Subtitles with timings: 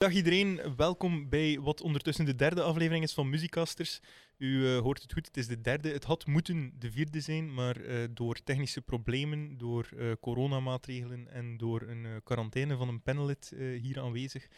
[0.00, 4.00] Dag iedereen, welkom bij wat ondertussen de derde aflevering is van Muziekasters.
[4.36, 5.88] U eh, hoort het goed, het is de derde.
[5.88, 11.56] Het had moeten de vierde zijn, maar eh, door technische problemen, door eh, coronamaatregelen en
[11.56, 14.48] door een quarantaine van een panelid eh, hier aanwezig,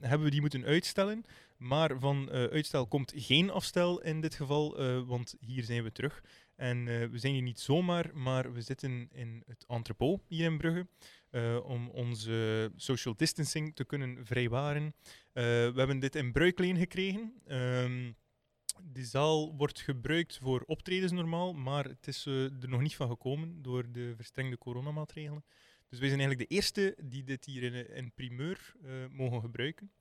[0.00, 1.24] hebben we die moeten uitstellen.
[1.56, 6.22] Maar van uitstel komt geen afstel in dit geval, want hier zijn we terug.
[6.56, 10.86] En we zijn hier niet zomaar, maar we zitten in het entrepot hier in Brugge.
[11.30, 14.94] Eh, om onze social distancing te kunnen vrijwaren.
[15.32, 17.32] Eh, we hebben dit in bruikleen gekregen.
[17.46, 18.12] Ehm
[18.82, 23.08] die zaal wordt gebruikt voor optredens normaal, maar het is eh, er nog niet van
[23.08, 25.44] gekomen door de verstrengde coronamaatregelen.
[25.88, 28.74] Dus wij zijn eigenlijk de eerste die dit hier in, in primeur
[29.10, 29.92] mogen gebruiken.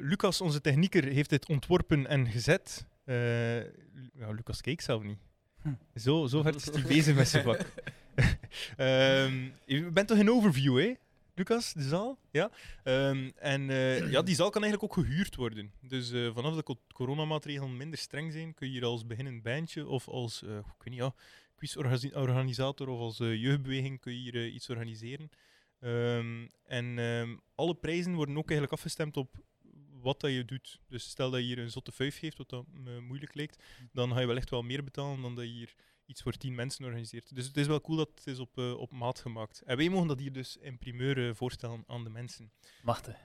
[0.00, 2.86] Lucas, onze technieker, heeft dit ontworpen en gezet.
[3.04, 5.18] Ja, Lucas keek zelf niet.
[5.62, 5.74] Hm.
[5.94, 7.66] Zo, zo hard is hij bezig met zijn vak.
[8.76, 10.94] Ehm, je bent toch in overview, hè?
[11.34, 12.18] Lucas, de zaal?
[12.30, 12.50] Ja.
[12.84, 15.72] Ehm, en eh, ja, die zaal kan eigenlijk ook gehuurd worden.
[15.80, 19.86] Dus eh, vanaf de co- coronamaatregelen minder streng zijn, kun je hier als beginnend bandje
[19.86, 21.14] of als, eh, ik weet niet, ja,
[21.56, 25.30] quizorganisator of als jeugdbeweging kun je hier iets organiseren.
[25.80, 26.98] Ehm, en
[27.54, 29.34] alle prijzen worden ook eigenlijk afgestemd op
[30.00, 30.80] wat dat je doet.
[30.88, 32.64] Dus stel dat je hier een zotte vijf geeft, wat dat
[33.00, 35.74] moeilijk lijkt, dan ga je wel echt wel meer betalen dan dat je hier
[36.06, 37.34] iets voor tien mensen organiseert.
[37.34, 39.62] Dus het is wel cool dat het is op, eh, op maat gemaakt.
[39.62, 42.52] En wij mogen dat hier dus in primeur eh, voorstellen aan de mensen.
[42.82, 43.16] Wachten.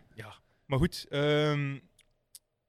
[0.66, 1.80] Maar goed, ehm,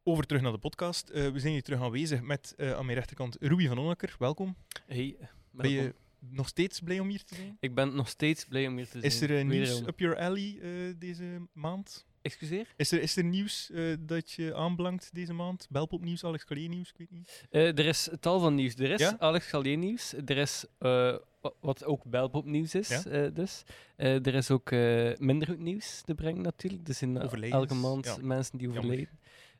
[0.02, 1.08] over terug naar de podcast.
[1.08, 4.16] Eh, we zijn hier terug aanwezig met eh, aan mijn rechterkant Ruby van Onneker.
[4.18, 4.56] Welkom.
[4.86, 5.16] Hey,
[5.50, 7.56] Ben je nog steeds blij om hier te zijn?
[7.60, 9.02] Ik ben nog steeds blij om hier te zijn.
[9.02, 12.06] Is er eh, nieuws up your alley eh, deze maand?
[12.28, 12.66] Excuseer?
[12.76, 15.66] Is er, is er nieuws eh, dat je aanbelangt deze maand?
[15.70, 17.46] Belpop nieuws, Alex Collier nieuws, ik weet niet.
[17.50, 18.74] Eh, er is tal van nieuws.
[18.74, 19.16] Er is Ja?
[19.18, 20.12] Alex Gallier nieuws.
[20.26, 22.88] Er is eh, wa- wat ook Belpop nieuws is.
[22.88, 23.04] Ja?
[23.04, 23.62] eh, dus.
[23.96, 26.88] Eh, er is ook eh, minder goed nieuws te brengen natuurlijk.
[26.88, 28.16] Er zijn eh, Overlijdens, elke maand ja.
[28.20, 29.08] mensen die.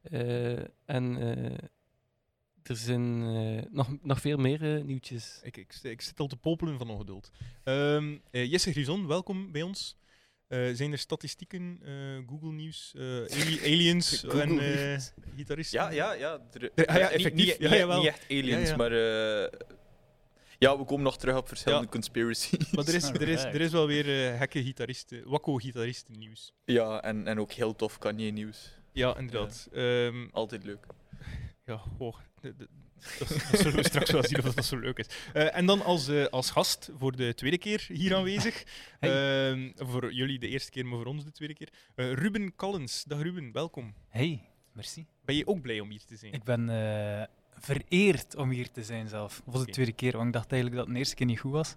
[0.02, 1.54] Eh, en eh,
[2.62, 5.40] er zijn eh, nog, nog veel meer eh, nieuwtjes.
[5.42, 7.30] Ik, ik, ik zit al te popelen van ongeduld.
[7.64, 9.96] Ehm eh, Jesse Grison, welkom bij ons.
[10.48, 11.92] Eh, zijn er statistieken, eh,
[12.28, 15.12] Google Nieuws, eh, ali- aliens Google en eh Nieuws.
[15.36, 15.78] gitaristen?
[15.80, 16.40] Ja, ja, ja.
[16.52, 17.58] Er- ah ja, effectief.
[17.58, 17.70] Niet,
[18.06, 18.76] echt aliens, Ja, ja.
[18.76, 18.92] maar...
[18.92, 19.58] eh,
[20.58, 21.90] ja, we komen nog terug op verschillende Ja.
[21.90, 22.70] conspiracies.
[22.72, 26.52] Maar er is, er, is, er is wel weer eh gekke gitaristen, wakko-gitaristen nieuws.
[26.64, 28.76] Ja, en, en ook heel tof Kanye-nieuws.
[28.92, 29.68] Ja, inderdaad.
[29.72, 30.86] Ehm, Altijd leuk.
[31.66, 31.80] ja,
[32.40, 32.68] de- de-
[33.18, 33.28] dat,
[33.60, 35.06] zullen we straks wel zien of dat zo leuk is.
[35.32, 38.62] Eh, en dan als, eh, als gast voor de tweede keer hier aanwezig.
[39.00, 41.68] Ehm, voor jullie de eerste keer, maar voor ons de tweede keer.
[41.94, 43.04] Eh, Ruben Collins.
[43.04, 43.94] Dag Ruben, welkom.
[44.08, 44.40] Hey,
[44.72, 45.06] merci.
[45.24, 46.32] Ben je ook blij om hier te zijn?
[46.32, 46.68] Ik ben
[47.58, 49.42] vereerd om hier te zijn zelf.
[49.44, 49.72] Voor de Oké.
[49.72, 51.76] tweede keer, want ik dacht eigenlijk dat het de eerste keer niet goed was.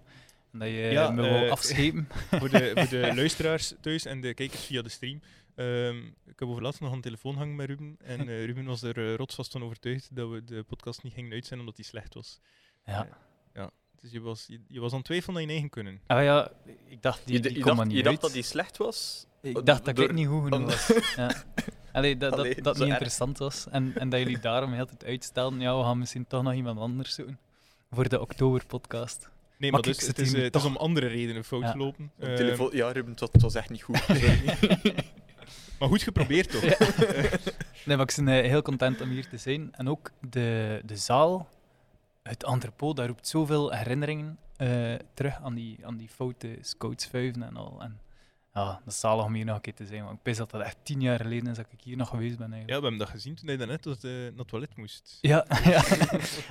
[0.52, 2.08] En dat je Ja, me wou afschepen.
[2.40, 5.20] voor, de, voor de luisteraars thuis en de kijkers via de stream.
[5.54, 7.96] Ehm, ik heb overlaatst nog aan de telefoon hangen met Ruben.
[8.04, 11.32] En eh, Ruben was er eh, rotsvast van overtuigd dat we de podcast niet gingen
[11.32, 12.40] uitzenden omdat die slecht was.
[12.86, 13.08] Ja.
[14.00, 16.00] Dus je was, je, je was aan het twijfelen aan je eigen kunnen.
[16.06, 16.50] Ah ja,
[16.88, 19.26] ik dacht, die, je die je dacht, niet je dacht dat die slecht was?
[19.42, 20.92] Ik dacht dat door- ik niet goed genoeg was.
[21.16, 21.44] Ja.
[21.92, 23.00] Allee, dat dat, Allee, dat zo niet erg.
[23.00, 23.66] interessant was.
[23.70, 25.60] En, en dat jullie daarom heel tijd uitstelden.
[25.60, 27.38] Ja, we gaan misschien toch nog iemand anders zoeken.
[27.90, 29.18] Voor de oktoberpodcast.
[29.58, 31.70] Nee, Maar maar dus, het, is, eh, het is om andere redenen fout Ja.
[31.70, 32.12] gelopen.
[32.18, 34.06] Op Ehm, telefoon, ja, Ruben, het was, het was echt niet goed.
[35.78, 36.62] Maar goed geprobeerd toch?
[37.84, 39.74] Nee, maar ik ben eh, heel content om hier te zijn.
[39.74, 41.48] En ook de, de zaal,
[42.22, 47.56] het entrepot, daar roept zoveel herinneringen eh, terug aan die, aan die foute scoutsvuiven en
[47.56, 47.78] al.
[47.80, 48.00] En
[48.54, 50.04] ja, dat is zalig om hier nog een keer te zijn.
[50.04, 52.38] Want ik wist dat dat echt tien jaar geleden is dat ik hier nog geweest
[52.38, 52.48] ben.
[52.48, 52.80] Ja, Eigenlijk.
[52.80, 55.18] we hebben dat gezien toen hij daarnet tot, eh, naar het toilet moest.
[55.20, 55.82] Ja, ja.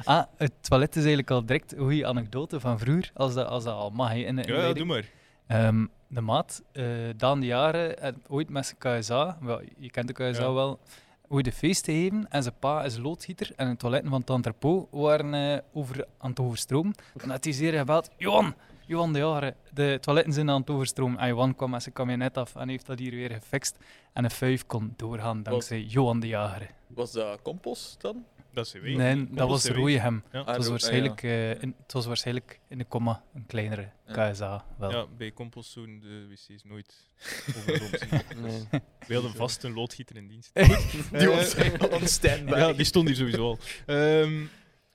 [0.03, 3.63] ah, het toilet is eigenlijk al direct een goede anekdote van vroeger, als dat, als
[3.63, 4.13] dat al mag.
[4.13, 5.05] in Ja, ja, doe maar.
[5.51, 6.85] Ehm, de maat, eh
[7.17, 10.53] Daan de Jaren, ooit met zijn KSA, wel, je kent de KSA Ja.
[10.53, 10.79] wel,
[11.27, 12.27] ooit een feest te geven.
[12.29, 16.29] En zijn pa is loodgieter en de toiletten van het entrepot waren eh, over, aan
[16.29, 16.93] het overstromen.
[17.15, 18.53] Dan had hij zeer gebeld, Johan,
[18.85, 21.19] Johan de Jaren, de toiletten zijn aan het overstromen.
[21.19, 23.77] En Johan kwam met zijn kabinet af en heeft dat hier weer gefixt.
[24.13, 26.69] En een vijf kon doorgaan dankzij Johan de Jager.
[26.87, 28.25] Was dat compost dan?
[28.53, 28.97] Dat is weer.
[28.97, 29.65] Nee, dat was.
[29.65, 30.23] Rooihem.
[30.31, 30.39] Ja.
[30.39, 33.89] Het Ah, was, ro- waarschijnlijk, eh, in, het was waarschijnlijk in de comma een kleinere
[34.07, 34.31] Ja.
[34.31, 34.65] KSA.
[34.77, 34.91] Wel.
[34.91, 36.93] Ja, bij compostzoen de wc's nooit.
[38.41, 38.67] Nee.
[39.07, 40.49] We hadden vast een loodgieter in dienst.
[40.53, 40.65] Die
[41.11, 41.55] Eh, was
[41.89, 42.57] on standby.
[42.57, 43.57] Ja, die stond hier sowieso al.
[43.85, 44.43] Ehm,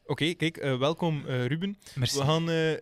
[0.09, 1.79] Oké, kijk, eh, welkom eh, Ruben.
[1.95, 2.19] Merci.
[2.19, 2.73] We gaan eh,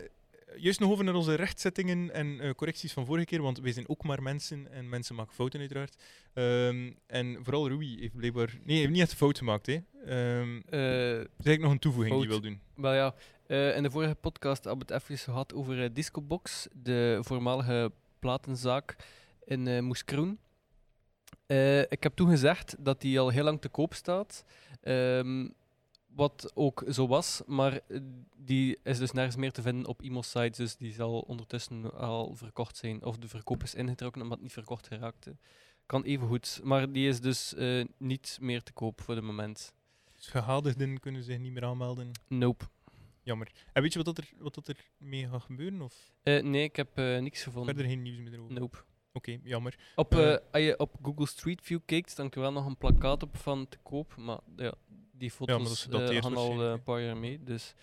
[0.56, 3.88] juist nog over naar onze rechtzettingen en eh, correcties van vorige keer, want wij zijn
[3.88, 5.96] ook maar mensen en mensen maken fouten uiteraard.
[6.32, 8.58] Ehm, en vooral Rui heeft blijkbaar...
[8.64, 9.78] Nee, heeft niet echt fout gemaakt, hè.
[10.04, 10.40] Eh,
[10.70, 12.60] er is eigenlijk nog een toevoeging die je wil doen.
[12.74, 13.14] Wel ja,
[13.46, 18.96] eh, in de vorige podcast hebben we het even gehad over Discobox, de voormalige platenzaak
[19.44, 20.38] in eh Moeskroen.
[21.88, 24.44] Ik heb toen gezegd dat die al heel lang te koop staat.
[24.82, 25.48] Ehm,
[26.14, 28.00] wat ook zo was, maar eh,
[28.36, 30.56] die is dus nergens meer te vinden op emo-sites.
[30.56, 33.04] Dus die zal ondertussen al verkocht zijn.
[33.04, 35.36] Of de verkoop is ingetrokken omdat het niet verkocht geraakte.
[35.86, 36.60] Kan even goed.
[36.62, 39.74] Maar die is dus eh, niet meer te koop voor het moment.
[40.14, 42.10] Dus kunnen zich niet meer aanmelden.
[42.28, 42.64] Nope.
[43.22, 43.52] Jammer.
[43.72, 45.82] En weet je wat, dat er, wat dat er mee gaat gebeuren?
[45.82, 47.74] Of Eh, nee, ik heb niks gevonden.
[47.74, 48.54] verder geen nieuws meer over?
[48.54, 48.78] Nope.
[49.12, 49.78] Oké, jammer.
[49.94, 53.36] Op, als je op Google Street View kijkt, staan er wel nog een plakkaat op
[53.36, 54.16] van te koop.
[54.16, 54.74] Maar ja,
[55.16, 57.42] die foto's eh, gaan al eh, waarschijnlijk, een paar jaar mee.
[57.42, 57.74] Dus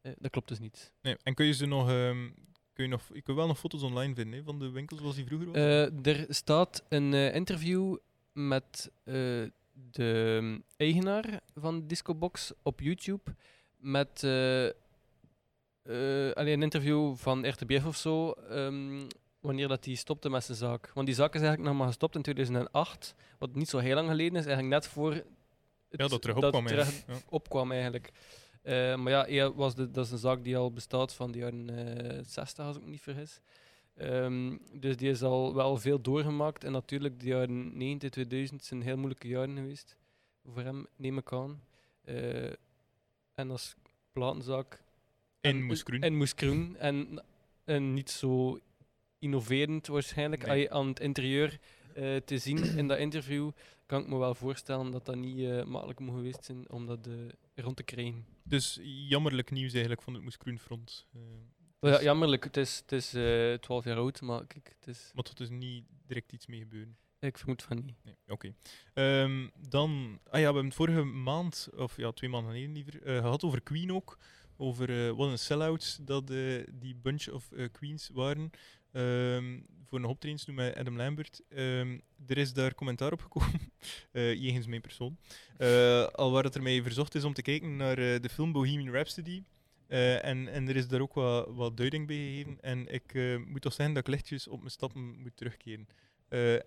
[0.00, 0.92] eh, dat klopt dus niet.
[1.02, 1.16] Nee.
[1.22, 1.88] En kun je ze nog...
[1.88, 2.28] ehm,
[2.72, 5.14] kun je, nog je kunt wel nog foto's online vinden hè, van de winkels zoals
[5.14, 5.56] die vroeger was?
[5.56, 7.96] Eh, er staat een eh, interview
[8.32, 9.14] met eh,
[9.72, 13.34] de mm, eigenaar van Discobox op YouTube.
[13.76, 14.72] Met eh, eh,
[16.34, 18.30] alleen een interview van RTBF of zo.
[18.30, 19.00] ehm,
[19.40, 20.90] wanneer dat hij stopte met zijn zaak.
[20.94, 23.14] Want die zaak is eigenlijk nog maar gestopt in 2008.
[23.38, 24.46] Wat niet zo heel lang geleden is.
[24.46, 25.22] Eigenlijk net voor.
[25.90, 27.18] Ja, dat terug opkwam terug eigenlijk.
[27.20, 27.26] Ja.
[27.28, 28.10] opkwam eigenlijk.
[28.62, 31.68] Eh, maar ja, was de, dat is een zaak die al bestaat van de jaren
[32.18, 33.40] eh 60, als ik me niet vergis.
[33.96, 36.64] Ehm, dus die is al wel veel doorgemaakt.
[36.64, 39.96] En natuurlijk, de jaren 90, 2000 zijn heel moeilijke jaren geweest.
[40.44, 41.62] Voor hem, neem ik aan.
[42.04, 42.52] Eh,
[43.34, 43.74] en als
[44.12, 44.82] platenzaak.
[45.40, 46.00] In en- Moeskroen.
[46.02, 46.76] In Moeskroen.
[46.78, 47.24] En,
[47.64, 48.58] en niet zo
[49.18, 50.46] innoverend waarschijnlijk.
[50.46, 50.72] Nee.
[50.72, 51.58] Aan het interieur
[51.94, 53.50] eh, te zien in dat interview,
[53.90, 57.06] kan ik me wel voorstellen dat dat niet eh, makkelijk moet geweest zijn om dat
[57.06, 57.14] eh,
[57.54, 58.26] rond te krijgen.
[58.42, 61.06] Dus jammerlijk nieuws eigenlijk van het Moeskroenfront.
[61.12, 61.20] Eh
[61.80, 64.88] Maar ja, Dus- jammerlijk, het is, het is eh 12 jaar oud, maar kijk, het
[64.88, 66.96] is, maar tot is niet direct iets mee gebeuren.
[67.18, 67.96] ik vermoed van niet.
[68.04, 68.54] Nee, oké.
[68.94, 73.02] Ehm, dan, ah ja, we hebben het vorige maand, of ja, twee maanden geleden liever,
[73.02, 74.18] eh, gehad over Queen ook.
[74.56, 76.26] Over wat een sell-outs dat
[76.72, 78.50] die bunch of Queens waren.
[78.92, 79.58] Ehm,
[79.90, 81.40] voor een optredens doen met Adam Lambert.
[81.48, 83.60] Ehm, er is daar commentaar op gekomen,
[84.12, 85.18] eh jegens mijn persoon.
[85.56, 88.52] Eh, al waar het er mij verzocht is om te kijken naar eh, de film
[88.52, 89.42] Bohemian Rhapsody.
[89.88, 92.60] En, en er is daar ook wat, wat duiding bij gegeven.
[92.60, 95.88] En ik moet toch zeggen dat ik lichtjes op mijn stappen moet terugkeren.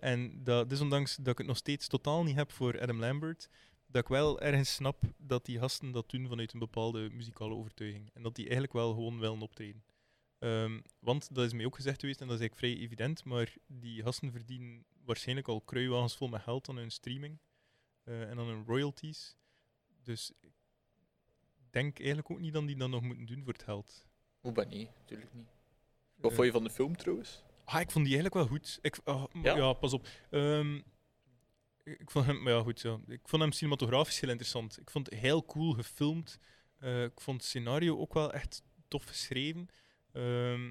[0.00, 3.48] En dat, desondanks dat ik het nog steeds totaal niet heb voor Adam Lambert,
[3.86, 8.10] dat ik wel ergens snap dat die gasten dat doen vanuit een bepaalde muzikale overtuiging.
[8.14, 9.82] En dat die eigenlijk wel gewoon willen optreden.
[10.44, 13.54] Ehm, want dat is mij ook gezegd geweest, en dat is eigenlijk vrij evident, maar
[13.66, 17.38] die gasten verdienen waarschijnlijk al kruiwagens vol met geld aan hun streaming
[18.02, 19.36] eh, en aan hun royalties.
[20.02, 20.52] Dus ik
[21.70, 24.06] denk eigenlijk ook niet dat die dat nog moeten doen voor het geld.
[24.40, 25.48] Hoe ben nee, natuurlijk niet.
[26.14, 27.42] Wat Eh, vond je van de film trouwens?
[27.64, 28.78] Ah, ik vond die eigenlijk wel goed.
[28.82, 29.56] Ik, ah, Ja?
[29.56, 29.72] ja?
[29.72, 30.08] pas op.
[30.30, 30.80] Ehm,
[31.84, 33.00] ik vond hem, maar ja, goed zo.
[33.06, 34.80] Ik vond hem cinematografisch heel interessant.
[34.80, 36.38] Ik vond het heel cool gefilmd.
[36.78, 39.68] Eh, ik vond het scenario ook wel echt tof geschreven.
[40.14, 40.68] Ehm,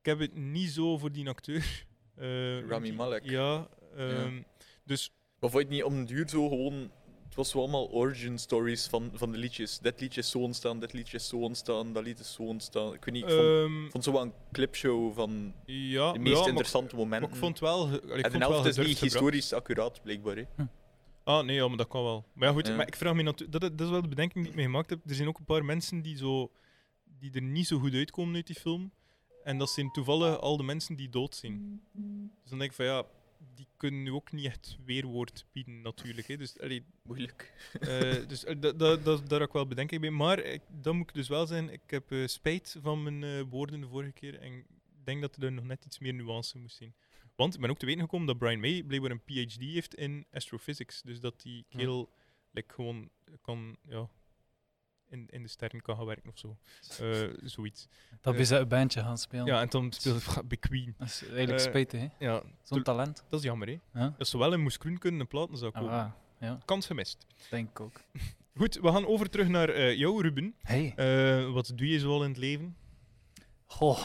[0.00, 1.86] ik heb het niet zo voor die acteur.
[2.16, 3.24] eh, Rami Malek.
[3.30, 4.42] Ja, ehm,
[4.84, 5.10] dus
[5.40, 6.90] Maar vond je het niet om den duur zo gewoon...
[7.24, 9.78] Het was zo allemaal origin stories van, van de liedjes.
[9.78, 12.94] Dit liedje is zo ontstaan, dit liedje is zo ontstaan, dat lied is zo ontstaan.
[12.94, 16.32] Ik weet niet, ik vond, vond zo wel een clipshow van ja, de meest ja,
[16.32, 17.20] maar ik- interessante momenten.
[17.28, 17.92] maar ik vond wel.
[17.92, 19.00] ik en vond de helft is niet gebracht.
[19.00, 20.36] historisch accuraat, blijkbaar.
[20.36, 20.44] Hè.
[21.24, 22.24] Ah, nee, ja, maar dat kan wel.
[22.32, 22.74] Maar ja, goed, Ja.
[22.76, 23.60] maar ik vraag me natuurlijk...
[23.60, 24.98] Dat, dat is wel de bedenking die ik me gemaakt heb.
[25.06, 26.50] Er zijn ook een paar mensen die, zo,
[27.18, 28.92] die er niet zo goed uitkomen uit die film.
[29.44, 31.82] En dat zijn toevallig al de mensen die dood zijn.
[32.40, 33.04] Dus dan denk ik van, ja,
[33.54, 36.26] die kunnen nu ook niet echt weerwoord bieden, natuurlijk.
[36.26, 36.36] Hè.
[36.36, 37.70] Dus, allee, Moeilijk.
[37.80, 37.88] eh,
[38.28, 40.10] dus eh, da- da- da- daar heb ik wel bedenking bij.
[40.10, 43.80] Maar ik, dan moet ik dus wel zijn, ik heb eh, spijt van mijn woorden
[43.80, 44.38] de vorige keer.
[44.40, 44.64] En ik
[45.04, 46.94] denk dat er nog net iets meer nuance moest zijn.
[47.36, 50.26] Want ik ben ook te weten gekomen dat Brian May blijkbaar een PhD heeft in
[50.32, 51.02] astrophysics.
[51.02, 52.06] Dus dat die Ja.
[52.50, 53.10] like, gewoon
[53.42, 54.08] kan, ja,
[55.08, 56.56] in, in de sterren kan gaan werken of zo.
[57.00, 57.88] Eh, zoiets.
[58.20, 59.46] Dat Eh, is een bandje gaan spelen.
[59.46, 60.94] Ja, en dan speelt hij bij Queen.
[60.98, 62.08] Dat is eigenlijk Eh, spijtig, hè?
[62.18, 63.24] Ja, Zo'n talent.
[63.28, 63.78] dat is jammer, hè.
[64.00, 64.14] Ja?
[64.18, 65.96] Dat zowel in Moes Kroen kunnen een platen zou Ah, komen.
[65.96, 66.14] waar.
[66.40, 67.26] ja, Kans gemist.
[67.50, 68.00] denk ik ook.
[68.58, 70.54] Goed, we gaan over terug naar eh, jou, Ruben.
[70.62, 70.92] Hey.
[70.96, 72.76] Eh, wat doe je zoal in het leven?
[73.66, 73.98] Goh,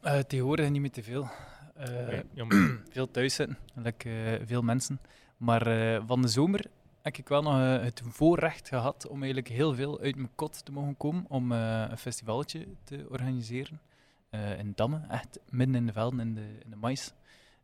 [0.00, 1.28] eh, tegenwoordig niet meer te veel.
[1.74, 2.80] Eh, jammer.
[2.90, 5.00] veel thuis zitten, like, eh, veel mensen.
[5.36, 6.64] Maar eh, van de zomer
[7.02, 10.64] heb ik wel nog eh, het voorrecht gehad om eigenlijk heel veel uit mijn kot
[10.64, 13.80] te mogen komen om eh, een festivaletje te organiseren.
[14.30, 17.12] eh, in Damme, echt midden in de velden, in de, in de mais.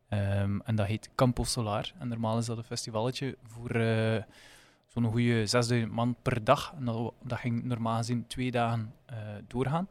[0.09, 1.93] Ehm, en dat heet Campo Solar.
[1.99, 3.69] En normaal is dat een festivaletje voor
[4.87, 6.73] zo'n goede 6000 man per dag.
[6.77, 8.93] En dat, dat ging normaal gezien twee dagen
[9.47, 9.87] doorgaan.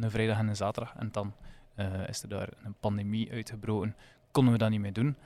[0.00, 0.94] Een vrijdag en een zaterdag.
[0.96, 1.34] En dan
[2.06, 3.96] is er daar een pandemie uitgebroken.
[4.30, 5.16] Konden we dat niet meer doen.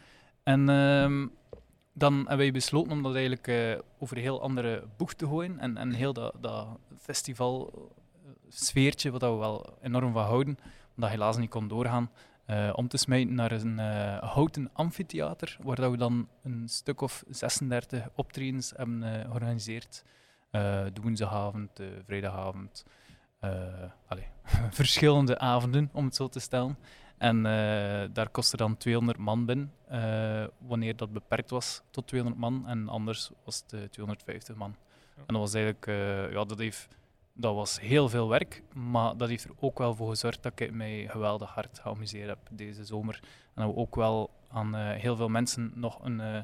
[0.42, 1.26] En ehm,
[1.92, 5.58] dan hebben wij besloten om dat eigenlijk eh, over een heel andere boeg te gooien.
[5.58, 6.66] En, en heel dat, dat
[6.98, 7.72] festival
[8.74, 10.58] eh, wat we wel enorm van houden,
[10.96, 12.10] omdat helaas niet kon doorgaan,
[12.44, 13.78] eh, om te smijten naar een
[14.24, 20.04] houten amfitheater, waar dat we dan een stuk of 36 optredens hebben georganiseerd.
[20.50, 22.84] De woensdagavond, de vrijdagavond,
[24.06, 24.26] allee,
[24.80, 26.76] verschillende avonden, om het zo te stellen.
[27.20, 32.40] En eh, daar kostte dan 200 man binnen, eh, wanneer dat beperkt was tot 200
[32.40, 32.68] man.
[32.68, 34.76] En anders was het eh, 250 man.
[35.16, 35.22] Ja.
[35.26, 36.88] En dat was eigenlijk, eh, ja, dat, heeft,
[37.32, 40.72] dat was heel veel werk, maar dat heeft er ook wel voor gezorgd dat ik
[40.72, 43.20] mij geweldig hard geamuseerd heb deze zomer.
[43.54, 46.42] En dat we ook wel aan eh, heel veel mensen nog een, eh,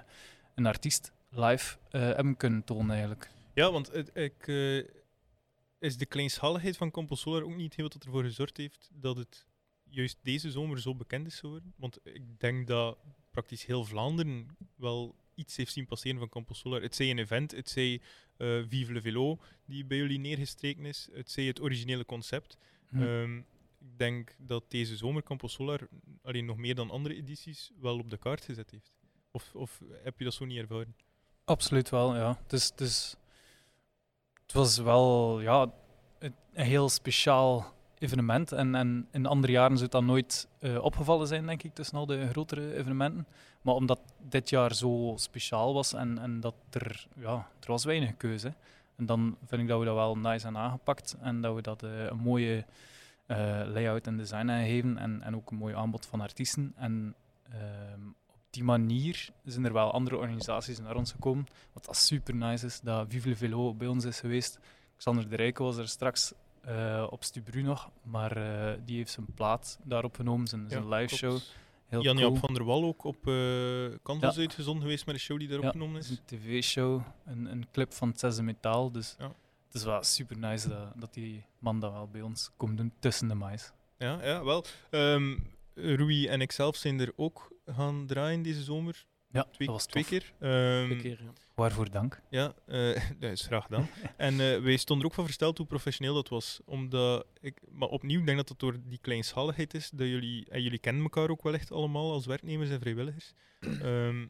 [0.54, 3.30] een artiest live eh, hebben kunnen tonen eigenlijk.
[3.54, 4.76] Ja, want ik, eh,
[5.78, 9.46] is de kleinschaligheid van Campus Solar ook niet heel wat ervoor gezorgd heeft dat het
[9.88, 11.74] juist deze zomer zo bekend is geworden?
[11.76, 12.98] Want ik denk dat
[13.30, 16.82] praktisch heel Vlaanderen wel iets heeft zien passeren van Campus Solar.
[16.82, 18.00] Het zij een event, het zij
[18.36, 22.56] eh, Vive le Velo, die bij jullie neergestreken is, het zij het originele concept.
[22.88, 23.02] Hm.
[23.02, 23.36] Ehm,
[23.78, 25.88] ik denk dat deze zomer Campus Solar
[26.22, 28.94] alleen nog meer dan andere edities wel op de kaart gezet heeft.
[29.30, 30.96] Of, of heb je dat zo niet ervaren?
[31.44, 32.42] Absoluut wel, ja.
[32.46, 33.16] Dus, dus
[34.42, 35.72] het was wel ja,
[36.18, 38.52] een heel speciaal evenement.
[38.52, 42.06] En, en in andere jaren zou dan nooit eh, opgevallen zijn, denk ik, tussen al
[42.06, 43.26] de grotere evenementen.
[43.62, 48.16] Maar omdat dit jaar zo speciaal was en, en dat er, ja, er was weinig
[48.16, 48.54] keuze.
[48.96, 51.82] En dan vind ik dat we dat wel nice hebben aangepakt en dat we dat
[51.82, 52.64] eh, een mooie
[53.26, 56.72] eh, layout en design hebben gegeven en, en ook een mooi aanbod van artiesten.
[56.76, 57.14] En
[57.50, 61.46] ehm, op die manier zijn er wel andere organisaties naar ons gekomen.
[61.72, 64.58] Wat dat super nice is, dat Vive le bij ons is geweest.
[64.96, 66.32] Xander de Rijken was er straks
[66.66, 70.96] eh, op Stubru nog, maar eh, die heeft zijn plaat daarop genomen, zijn, zijn Ja,
[70.96, 71.38] live show.
[71.86, 72.40] Heel Jan-Jaap cool.
[72.40, 73.34] van der Wal ook op eh
[74.02, 74.40] Canvas Ja.
[74.40, 76.18] uitgezonden geweest met een show die daar Ja, opgenomen is is.
[76.18, 78.90] een tv-show, een, een clip van het Zesde Metaal.
[78.92, 79.26] Dus Ja.
[79.66, 82.92] het is wel super nice dat, dat die man dat wel bij ons komt doen
[82.98, 83.72] tussen de mais.
[83.98, 84.64] Ja, ja wel.
[84.90, 85.36] Ehm
[85.74, 89.06] Rui en ikzelf zijn er ook gaan draaien deze zomer.
[89.30, 90.32] Ja, Twee, dat was twee keer.
[90.38, 91.30] Ehm, Twee keer, ja.
[91.56, 92.22] Waarvoor dank.
[92.30, 93.88] Ja, eh dat is graag gedaan.
[94.16, 96.60] en eh, wij stonden er ook van versteld hoe professioneel dat was.
[96.64, 99.90] Omdat ik, maar opnieuw, ik denk dat het door die kleinschaligheid is.
[99.90, 103.32] Dat jullie, en jullie kennen elkaar ook wel echt allemaal als werknemers en vrijwilligers.
[103.82, 104.26] Ehm,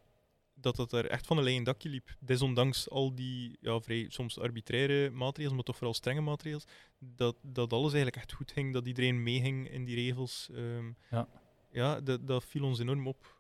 [0.55, 2.17] dat dat er echt van een leien dakje liep.
[2.21, 6.67] Desondanks al die ja, vrij soms arbitraire maatregelen, maar toch vooral strenge maatregelen.
[6.99, 8.73] Dat, dat alles eigenlijk echt goed ging.
[8.73, 10.49] Dat iedereen meeging in die regels.
[10.55, 11.29] Ehm, Ja.
[11.73, 13.37] ja dat, dat viel ons enorm op.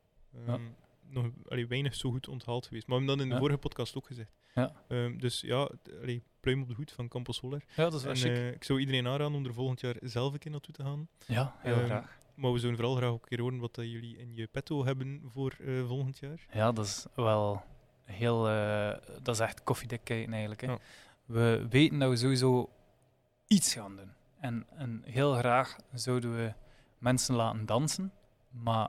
[0.46, 0.58] Ja.
[1.08, 2.86] Nog allee, weinig zo goed onthaald geweest.
[2.86, 3.48] Maar we hebben dat in de Ja.
[3.48, 4.30] vorige podcast ook gezegd.
[4.54, 4.72] Ja.
[4.88, 5.70] Ehm, dus ja,
[6.02, 7.62] allee, pluim op de hoed van Campus Solar.
[7.76, 8.30] Ja, dat is wel En, chic.
[8.30, 11.08] eh, ik zou iedereen aanraden om er volgend jaar zelf een keer naartoe te gaan.
[11.26, 12.18] ja, heel ehm, graag.
[12.34, 14.84] Maar we zouden vooral graag ook een keer horen wat dat jullie in je petto
[14.84, 16.46] hebben voor eh, volgend jaar.
[16.52, 17.62] Ja, dat is wel
[18.04, 18.48] heel...
[18.48, 20.60] eh, dat is echt koffiedik kijken eigenlijk.
[20.60, 20.66] Hè.
[20.70, 20.78] Ja.
[21.24, 22.70] We weten dat we sowieso
[23.46, 24.10] iets gaan doen.
[24.40, 26.52] En, en heel graag zouden we
[26.98, 28.12] mensen laten dansen,
[28.50, 28.88] maar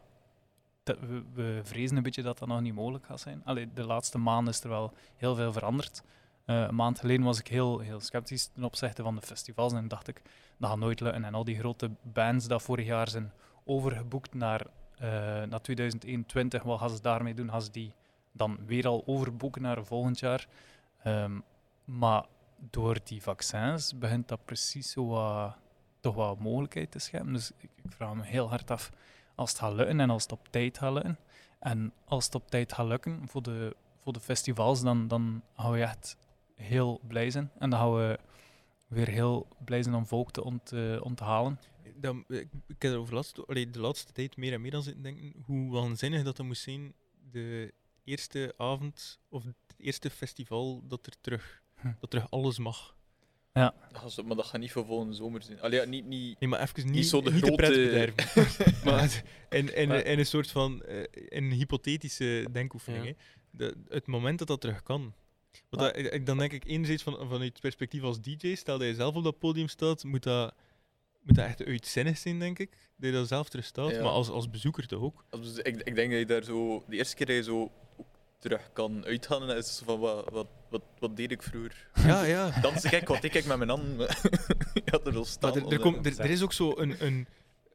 [1.34, 3.41] we, vrezen een beetje dat dat nog niet mogelijk gaat zijn.
[3.46, 6.03] Allee, de laatste maanden is er wel heel veel veranderd.
[6.46, 9.88] Eh, een maand geleden was ik heel, heel sceptisch ten opzichte van de festivals en
[9.88, 10.22] dacht ik,
[10.58, 11.24] dat gaat nooit lukken.
[11.24, 13.32] En al die grote bands die vorig jaar zijn
[13.65, 14.65] overgeboekt naar,
[14.98, 15.10] eh,
[15.44, 17.50] naar 2021, wat gaan ze daarmee doen?
[17.50, 17.94] Gaan ze die
[18.32, 20.48] dan weer al overboeken naar volgend jaar?
[21.03, 21.39] Ehm,
[21.86, 22.25] maar
[22.70, 25.53] door die vaccins begint dat precies zo
[26.00, 27.34] toch wat mogelijkheid te scheppen.
[27.34, 28.91] Dus ik, ik vraag me heel hard af
[29.38, 31.17] als het gaat lukken en als het op tijd gaat lukken.
[31.60, 35.72] En als het op tijd gaat lukken voor de, voor de festivals, dan, dan gaan
[35.72, 36.17] we echt
[36.56, 37.51] heel blij zijn.
[37.60, 38.20] En dan gaan we
[38.88, 41.60] weer heel blij zijn om volk te ont, eh, onthalen.
[41.96, 44.84] Dan, ik, ik heb er over laatst, allee, de laatste tijd meer en meer aan
[44.84, 46.94] zitten denken hoe waanzinnig dat dat moest zijn
[47.32, 51.91] de eerste avond of het eerste festival dat er terug, Hm.
[52.00, 52.96] dat terug alles mag.
[53.92, 55.62] Dat zo- maar dat gaat niet voor volgende zomer zijn.
[55.62, 57.62] Allee, ja, niet, niet, Nee, maar even niet, niet zo de niet grote...
[57.72, 58.14] de
[58.86, 63.06] maar het- in, in, Maar- in een soort van eh, een hypothetische denkoefening.
[63.06, 63.10] Ja.
[63.12, 63.16] Hè.
[63.52, 65.14] De, het moment dat dat terug kan.
[65.70, 68.96] Want dat- dan denk ik enerzijds van, vanuit het perspectief als DJ, stel dat je
[68.96, 70.54] zelf op dat podium staat, moet dat,
[71.22, 72.70] moet dat echt uitzinnig zijn, denk ik.
[72.98, 73.90] Dat je dat zelf terug staat.
[73.92, 74.02] Ja.
[74.02, 75.26] Maar als, als bezoeker toch ook.
[75.42, 76.84] Dus ik, ik denk dat je daar zo...
[76.88, 77.72] De eerste keer dat je zo
[78.39, 81.89] terug kan uitgaan, en dat is van, wat, wat, wat, wat deed ik vroeger?
[81.94, 82.50] Ja, ja.
[82.62, 84.08] Dansen gek, wat deed ik met mijn handen?
[84.86, 85.53] ja, er wel staan.
[85.53, 87.27] Maar er, er, komt, er, er is ook zo een, een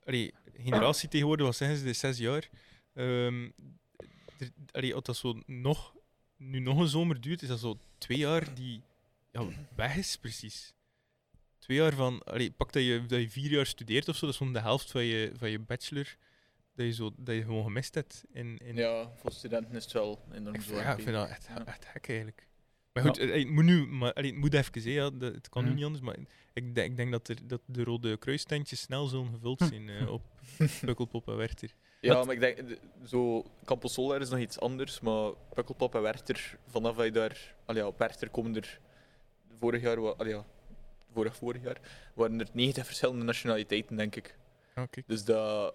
[0.04, 2.48] allee, generatie tegenwoordig, wat zeggen ze, de zes jaar.
[2.92, 3.52] Er,
[4.70, 5.94] allee, als dat zo nog,
[6.36, 8.82] nu nog een zomer duurt, is dat zo twee jaar die
[9.32, 9.44] ja,
[9.76, 10.74] weg is, precies.
[11.58, 14.30] Twee jaar van, allee, pak dat je, dat je vier jaar studeert of zo, dat
[14.30, 16.16] is gewoon de helft van je, van je bachelor,
[16.74, 18.24] dat je, zo, dat je gewoon gemist hebt.
[18.32, 20.82] In, in, Ja, voor studenten is het wel enorm ik, zwaar.
[20.82, 21.66] ja, ik vind dat echt, Ja.
[21.66, 22.46] echt gek eigenlijk.
[22.92, 25.02] Maar goed, eh, het moet nu, maar het moet even, hè,
[25.32, 25.76] het kan nu Mhm.
[25.76, 26.04] niet anders.
[26.04, 26.16] Maar
[26.52, 29.66] ik denk, ik denk dat, er, dat de rode kruistentjes snel zullen gevuld Hm.
[29.66, 30.22] zijn eh, op
[30.84, 31.74] Pukkelpop en Werther.
[32.00, 36.02] Ja, maar ik denk, de- zo, Campus Solar is nog iets anders, maar Pukkelpop en
[36.02, 37.54] Werther, vanaf dat je daar...
[37.64, 38.80] Allee, ja, op Werther komen er
[39.58, 40.44] vorig jaar, allee, ja,
[41.12, 41.80] vorig, vorig jaar,
[42.14, 44.36] waren er 90 verschillende nationaliteiten, denk ik.
[44.74, 44.84] Ah.
[45.06, 45.74] Dus dat,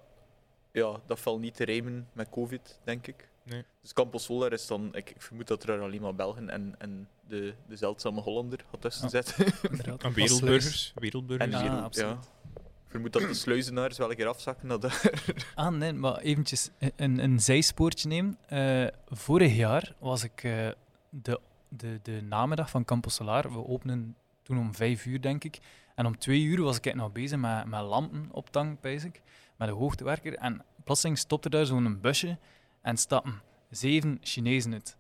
[0.78, 3.30] ja, dat valt niet te rijmen met COVID, denk ik.
[3.44, 3.64] Nee.
[3.82, 7.08] Dus Campus Solar is dan, ik, ik vermoed dat er alleen maar Belgen en, en
[7.28, 9.22] de, de zeldzame Hollander had tussen Ja.
[9.22, 9.46] zitten.
[10.04, 10.92] Als wereldburgers.
[10.96, 11.54] En wereldburgers.
[11.56, 12.10] Ah, wereld- absoluut.
[12.10, 12.20] ja.
[12.86, 15.12] Ik vermoed dat de sluizenaars wel een keer afzakken naar daar.
[15.56, 18.38] Ah, nee, maar eventjes een, een zijspoortje nemen.
[18.48, 20.68] Eh, vorig jaar was ik eh,
[21.10, 23.52] de, de, de namiddag van Campus Solar.
[23.54, 25.60] We openen toen om vijf uur, denk ik.
[25.96, 29.22] En om twee uur was ik nog bezig met, met lampen op tang, pijs ik,
[29.58, 30.36] met een hoogtewerker.
[30.36, 32.38] En plotseling stopte daar zo'n busje
[32.82, 34.98] en stappen zeven Chinezen uit.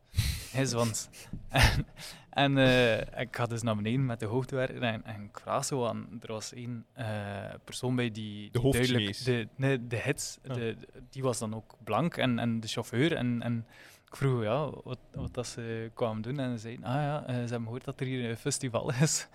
[0.52, 1.10] Hij want
[1.50, 1.86] En,
[2.44, 5.86] en eh, ik ga dus naar beneden met de hoogtewerker en, en ik vraag zo
[5.86, 6.08] aan...
[6.22, 7.08] Er was één eh,
[7.64, 9.24] persoon bij die, De duidelijk...
[9.24, 10.54] De, nee, de hits, Ah.
[10.54, 10.76] de,
[11.10, 13.16] die was dan ook blank en, en de chauffeur.
[13.16, 13.66] En, en
[14.08, 16.40] ik vroeg ja, wat, wat dat ze kwamen doen.
[16.40, 19.28] En ze zeiden, ah ja, eh, ze hebben gehoord dat er hier een festival is.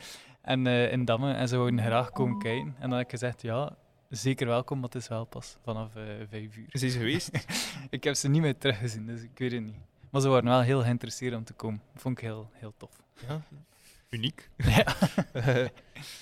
[0.43, 2.75] En in Damme, en ze wouden graag komen kijken.
[2.79, 3.76] En dan heb ik gezegd, ja,
[4.19, 6.66] zeker welkom, maar het is wel pas vanaf eh, vijf uur.
[6.69, 7.31] Is ze geweest?
[7.90, 9.75] ik heb ze niet meer teruggezien, dus ik weet het niet.
[10.11, 11.83] Maar ze waren wel heel geïnteresseerd om te komen.
[11.95, 12.90] Vond ik heel, heel tof.
[13.28, 13.42] ja.
[14.11, 14.50] Uniek.
[14.57, 14.85] Ja.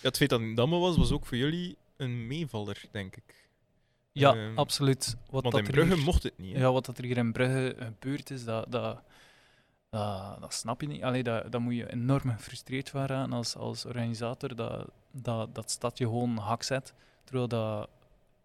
[0.03, 3.17] Ja, het feit dat het in Damme was, was ook voor jullie een meevaller, denk
[3.17, 3.49] ik.
[4.13, 5.17] Ja, Ehm, absoluut.
[5.31, 6.55] Wat Want dat in Brugge hier- mocht het niet.
[6.55, 6.61] hè?
[6.61, 9.03] Ja, wat dat er hier in Brugge gebeurd is, dat, dat,
[9.91, 11.03] dat, dat snap je niet.
[11.03, 15.71] Allee, dat, dat moet je enorm gefrustreerd van raken als, als organisator, dat, dat dat
[15.71, 16.95] stad je gewoon hak zet.
[17.31, 17.89] Terwijl dat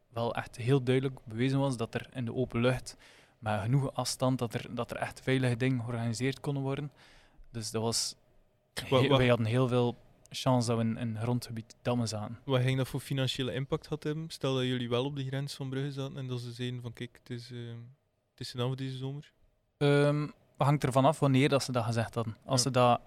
[0.10, 2.98] wel echt heel duidelijk bewezen was dat er in de open lucht,
[3.40, 6.92] met genoeg afstand, dat er, dat er echt veilige dingen georganiseerd konden worden.
[7.52, 8.16] Dus dat was...
[8.90, 9.96] Wij hadden heel veel
[10.30, 12.40] chance dat we in een grondgebied Damme zaten.
[12.44, 14.30] Wat ging dat voor financiële impact had hebben?
[14.30, 16.94] Stel dat jullie wel op de grens van Brugge zaten en dat ze zeiden van
[16.94, 17.58] kijk, het is, eh,
[18.32, 19.32] het is gedaan voor deze zomer.
[19.78, 20.28] Ehm
[20.58, 22.38] hangt ervan af wanneer dat ze dat gezegd hadden.
[22.46, 22.68] Als Ja.
[22.68, 23.02] ze dat,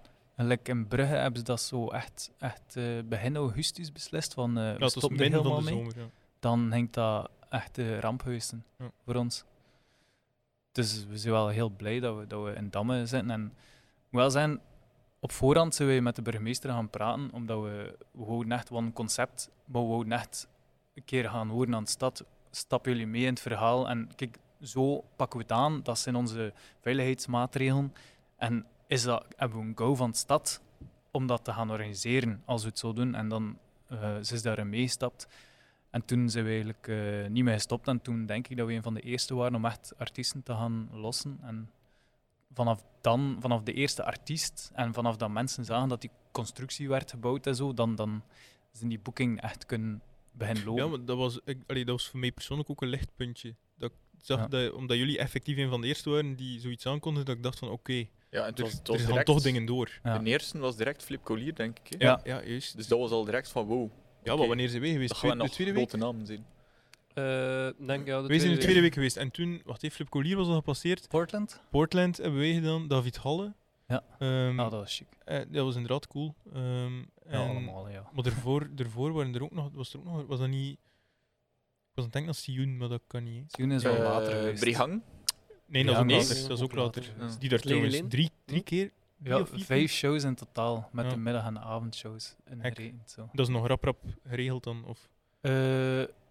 [0.63, 4.79] in Brugge, hebben ze dat zo echt, echt eh, begin augustus beslist, van Ja, we
[4.79, 5.91] was stoppen er midden van helemaal de mee.
[5.93, 6.07] zomer.
[6.11, 6.11] Ja.
[6.39, 8.91] Dan hangt dat echt de ramp geweest zijn Ja.
[9.05, 9.43] voor ons.
[10.71, 13.31] Dus we zijn wel heel blij dat we, dat we in Damme zitten.
[13.31, 13.53] En
[14.09, 14.59] wel zijn,
[15.19, 18.79] op voorhand zijn we met de burgemeester gaan praten, omdat we, we wouden echt wel
[18.79, 20.47] een concept, maar we wouden echt
[20.93, 22.23] een keer gaan horen aan de stad.
[22.51, 23.89] Stappen jullie mee in het verhaal?
[23.89, 25.79] En kijk, zo pakken we het aan.
[25.83, 27.93] Dat zijn onze veiligheidsmaatregelen.
[28.37, 30.61] En is dat, hebben we een go van de stad
[31.11, 33.15] om dat te gaan organiseren als we het zo doen?
[33.15, 35.27] En dan eh ze is daarin meegestapt.
[35.89, 37.87] En toen zijn we eigenlijk eh, niet meer gestopt.
[37.87, 40.53] En toen denk ik dat we een van de eerste waren om echt artiesten te
[40.53, 41.39] gaan lossen.
[41.41, 41.69] En
[42.53, 47.09] vanaf dan, vanaf de eerste artiest en vanaf dat mensen zagen dat die constructie werd
[47.11, 48.23] gebouwd en zo, dan, dan
[48.71, 50.83] zijn die boekingen echt kunnen beginnen lopen.
[50.83, 53.55] Ja, maar dat was, ik, allee, dat was voor mij persoonlijk ook een lichtpuntje.
[53.77, 54.47] Dat ik zag Ja.
[54.47, 57.59] dat, omdat jullie effectief een van de eerste waren die zoiets aankondigden, dat ik dacht
[57.59, 59.99] van oké, Ja, en het er, was, het er was gaan direct, toch dingen door.
[60.03, 60.17] Ja.
[60.17, 61.99] De eerste was direct Flip Collier, denk ik.
[61.99, 62.05] hè.
[62.07, 62.19] Ja.
[62.23, 62.75] ja juist.
[62.77, 63.89] Dus dat was al direct van wow.
[64.23, 65.09] ja, maar wanneer zijn wij geweest?
[65.09, 65.89] Dat gaan we de nog tweede week?
[65.89, 66.45] grote namen zien.
[67.13, 68.93] Eh, denk, ja, de Wij zijn de tweede week.
[68.93, 69.17] geweest.
[69.17, 71.07] En toen, wacht even, Flip Collier was al gepasseerd.
[71.07, 71.61] Portland?
[71.69, 73.53] Portland hebben wij gedaan, David Halle.
[73.87, 74.03] Ja.
[74.19, 75.07] Ehm, Ah, dat was chic.
[75.25, 76.35] eh, dat was inderdaad cool.
[76.53, 78.09] Ehm, Ja, en- allemaal, ja.
[78.13, 80.71] Maar daarvoor, daarvoor waren er ook nog, was er ook nog, was dat niet...
[80.71, 83.37] Ik was aan het denken aan Sioen, maar dat kan niet.
[83.37, 83.43] hè.
[83.47, 84.59] Sioen is wel Eh, later geweest.
[84.59, 85.01] Brihang.
[85.69, 86.47] Nee, dat is ook later.
[86.47, 87.03] Dat is ook later.
[87.03, 87.39] geweest.
[87.39, 88.91] Die daar trouwens drie, drie keer...
[89.23, 91.11] Ja, vijf shows in totaal, met Ja.
[91.11, 93.11] de middag- en de avondshows gerekend.
[93.11, 93.29] Zo.
[93.33, 94.83] Dat is nog rap rap geregeld dan?
[94.85, 95.09] Of,
[95.41, 95.51] Eh,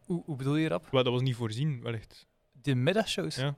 [0.05, 0.89] hoe, hoe bedoel je, Rap?
[0.91, 2.27] wel, dat was niet voorzien, wellicht.
[2.63, 3.37] De middagshows?
[3.37, 3.55] Ja.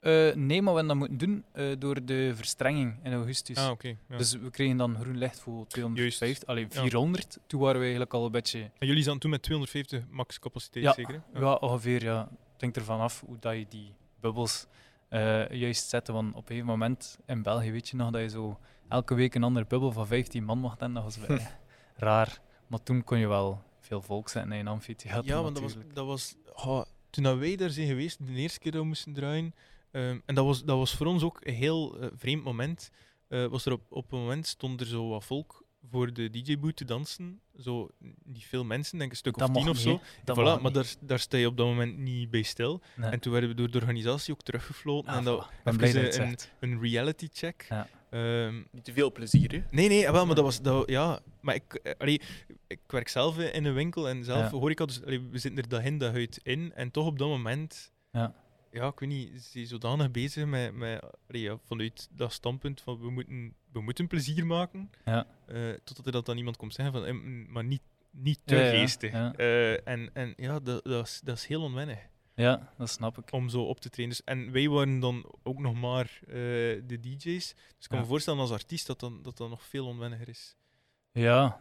[0.00, 3.56] Eh, nee, maar we hebben dat moeten doen eh, door de verstrenging in augustus.
[3.56, 4.16] Ah, ja.
[4.16, 6.80] Dus we kregen dan groen licht voor 250, alleen Ja.
[6.80, 7.38] 400.
[7.46, 8.70] Toen waren we eigenlijk al een beetje...
[8.78, 11.22] En jullie zaten toen met 250 max capaciteit, Ja, zeker?
[11.32, 11.40] hè?
[11.40, 12.02] Ja, ongeveer.
[12.02, 12.28] Ja.
[12.52, 14.66] Het hangt ervan af hoe dat je die bubbels
[15.08, 16.08] eh, juist zet.
[16.08, 19.34] Want op een gegeven moment in België weet je nog dat je zo elke week
[19.34, 21.02] een andere bubbel van 15 man mocht hebben.
[21.02, 21.38] Dat was wel
[22.08, 22.40] raar.
[22.66, 25.24] Maar toen kon je wel veel volk zetten in een amfitheater.
[25.24, 28.72] Ja, want dat was, dat was oh, toen wij daar zijn geweest, de eerste keer
[28.72, 29.54] dat we moesten draaien,
[29.90, 32.90] ehm, en dat was, dat was voor ons ook een heel eh, vreemd moment.
[33.28, 36.76] eh, was er op, op een moment stond er zo wat volk voor de DJ-boot
[36.76, 37.40] te dansen.
[37.58, 37.88] Zo,
[38.24, 40.00] niet veel mensen, denk een stuk Dat of tien of zo.
[40.20, 42.80] Voilà, maar daar, daar sta je op dat moment niet bij stil.
[42.96, 43.10] Nee.
[43.10, 45.10] En toen werden we door de organisatie ook teruggefloten.
[45.10, 45.72] Ah, en dat, voilà.
[45.72, 47.66] Ik dat een, een reality check.
[47.68, 47.88] Ja.
[48.10, 49.62] Ehm, Niet te veel plezier, hè.
[49.70, 52.20] Nee, nee, wel, maar dat was, dat, ja, maar ik, eh, allee,
[52.66, 54.58] ik werk zelf in een winkel en zelf Ja.
[54.58, 57.06] hoor ik al, dus allee, we zitten er dag in, dag uit in, en toch
[57.06, 58.34] op dat moment Ja.
[58.76, 63.00] Ja, ik weet niet, ze is zodanig bezig met, met ja, vanuit dat standpunt van
[63.00, 65.26] we moeten, we moeten plezier maken, Ja.
[65.46, 68.68] eh, totdat er dat dan iemand komt zeggen van, mm, maar niet, niet te Ja,
[68.70, 69.12] geestig.
[69.12, 71.98] Eh, en, en ja, dat, dat, is, dat is heel onwennig
[72.34, 73.32] Ja, dat snap ik.
[73.32, 74.10] om zo op te treden.
[74.10, 76.32] Dus, en wij waren dan ook nog maar eh,
[76.86, 77.22] de DJ's.
[77.54, 80.56] Dus ik kan me voorstellen als artiest dat dan, dat dan nog veel onwenniger is.
[81.12, 81.60] Ja,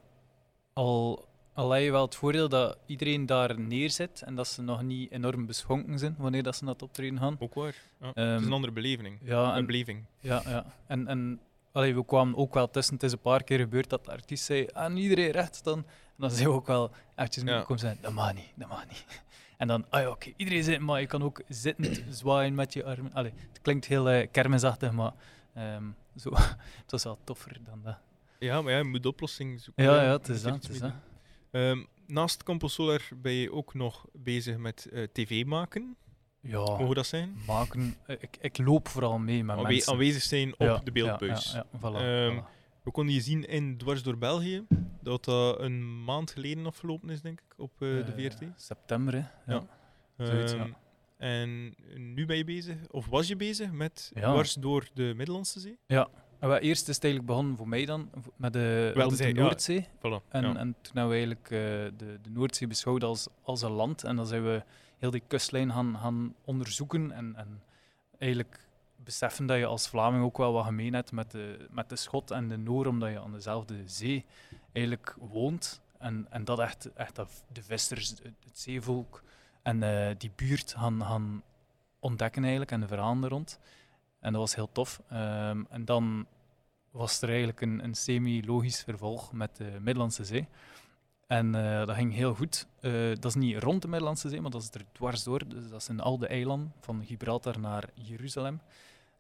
[0.74, 4.82] al, al heb je wel het voordeel dat iedereen daar neerzet en dat ze nog
[4.82, 7.36] niet enorm beschonken zijn wanneer dat ze naar het optreden gaan.
[7.40, 7.76] Ook waar.
[8.02, 8.08] Ja.
[8.08, 9.20] het Ehm, is een andere beleving.
[9.24, 10.04] Ja, Een en, beleving.
[10.20, 10.66] ja, ja.
[10.88, 11.40] en, en
[11.72, 12.94] allee, we kwamen ook wel tussen.
[12.94, 15.78] Het is een paar keer gebeurd dat de artiest zei aan iedereen recht dan.
[15.78, 17.62] En dan zijn we ook wel eventjes Ja.
[17.62, 19.06] komen zeggen, dat mag niet, dat mag niet.
[19.58, 22.84] En dan, ah ja, oké, iedereen zit, maar je kan ook zittend zwaaien met je
[22.84, 23.14] armen.
[23.14, 25.12] Allee, het klinkt heel eh, kermisachtig, maar
[25.54, 25.84] ehm,
[26.16, 26.30] zo,
[26.84, 27.98] het was wel toffer dan dat.
[28.40, 29.84] Ja, maar ja, je moet oplossingen zoeken.
[29.84, 30.54] Ja, ja, het is dat.
[30.54, 30.92] Het is dat.
[31.56, 35.96] Ehm, naast Campus Solar ben je ook nog bezig met eh, tv maken.
[36.42, 37.36] Ja, Mogen dat zijn?
[37.48, 37.96] maken.
[38.06, 39.92] eh, Ik, ik loop vooral mee met Aanwe- mensen.
[39.92, 41.52] aanwezig zijn op Ja, de beeldbuis.
[41.52, 42.54] Ja, ja, ja, voilà, Ehm, voilà.
[42.84, 44.64] We konden je zien in Dwars door België,
[45.02, 48.44] dat dat een maand geleden afgelopen is, denk ik, op eh, de Eh, VRT.
[48.56, 49.54] September, hè.
[49.54, 49.64] Ja.
[50.18, 50.26] Ja.
[50.26, 50.60] zoiets, ja.
[50.60, 50.72] Ehm,
[51.18, 51.74] En
[52.14, 54.32] nu ben je bezig, of was je bezig met Ja.
[54.32, 55.78] Dwars door de Middellandse Zee?
[55.88, 56.08] En
[56.40, 59.34] wel, eerst is het eigenlijk begonnen voor mij dan, met de, Wel, de ja.
[59.34, 59.88] Noordzee.
[59.98, 60.30] Voilà.
[60.30, 60.56] En, ja.
[60.56, 61.60] en toen hebben we eigenlijk eh,
[61.98, 64.04] de, de Noordzee beschouwd als, als een land.
[64.04, 64.64] En dan zijn we
[64.98, 67.12] heel die kustlijn gaan, gaan onderzoeken.
[67.12, 67.64] En, en
[68.18, 71.96] eigenlijk beseffen dat je als Vlaming ook wel wat gemeen hebt met de, met de
[71.96, 74.26] Schot en de Noor, omdat je aan dezelfde zee
[74.72, 75.82] eigenlijk woont.
[75.98, 77.16] En, en dat echt, echt
[77.52, 79.24] de vissers, het, het zeevolk
[79.62, 81.44] en eh, die buurt gaan, gaan
[82.00, 83.60] ontdekken eigenlijk en de verhalen er rond.
[84.26, 85.02] En dat was heel tof.
[85.10, 86.26] Ehm, en dan
[86.92, 90.48] was er eigenlijk een, een semi-logisch vervolg met de Middellandse Zee.
[91.28, 92.68] En eh, dat ging heel goed.
[92.80, 95.48] Eh, dat is niet rond de Middellandse Zee, maar dat is er dwars door.
[95.48, 98.62] Dus dat zijn al de eilanden, van Gibraltar naar Jeruzalem.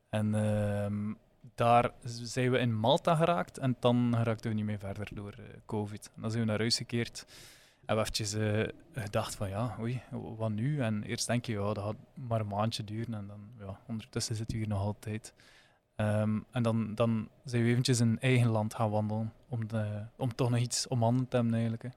[0.09, 1.13] En ehm,
[1.55, 5.43] daar zijn we in Malta geraakt en dan geraakten we niet meer verder door eh,
[5.65, 6.11] COVID.
[6.15, 7.25] En dan zijn we naar huis gekeerd
[7.85, 10.01] en we eventjes eh, gedacht van ja, oei,
[10.37, 10.79] wat nu?
[10.81, 14.35] En eerst denk je, ja, dat gaat maar een maandje duren en dan, ja, ondertussen
[14.35, 15.33] zitten we hier nog altijd.
[15.95, 20.35] Ehm, en dan, dan zijn we eventjes in eigen land gaan wandelen, om, de, om
[20.35, 21.83] toch nog iets om handen te hebben eigenlijk.
[21.83, 21.89] Hè.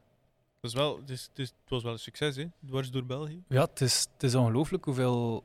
[0.60, 2.46] Dat is wel, het, is, het, is- het was wel een succes, hè?
[2.66, 3.42] Dwars door België.
[3.48, 5.44] Ja, het is, het is ongelooflijk hoeveel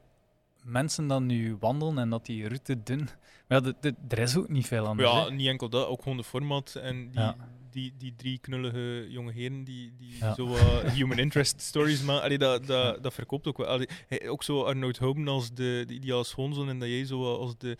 [0.63, 3.10] mensen dan nu wandelen en dat die route doen.
[3.47, 5.12] Maar ja, de- de- er is ook niet veel anders.
[5.12, 7.36] Ja, niet enkel dat, ook gewoon de format en die, Ja.
[7.74, 10.34] Die, die drie knullige jonge heren die, die Ja.
[10.34, 10.56] zo
[10.90, 12.24] human interest stories maken.
[12.24, 13.68] Allee, dat, dat, dat verkoopt ook wel.
[13.68, 17.06] Allee, hij- ook zo Arnoud Hoben als de, die, die als schoonzoon en dat jij
[17.06, 17.78] zo als de,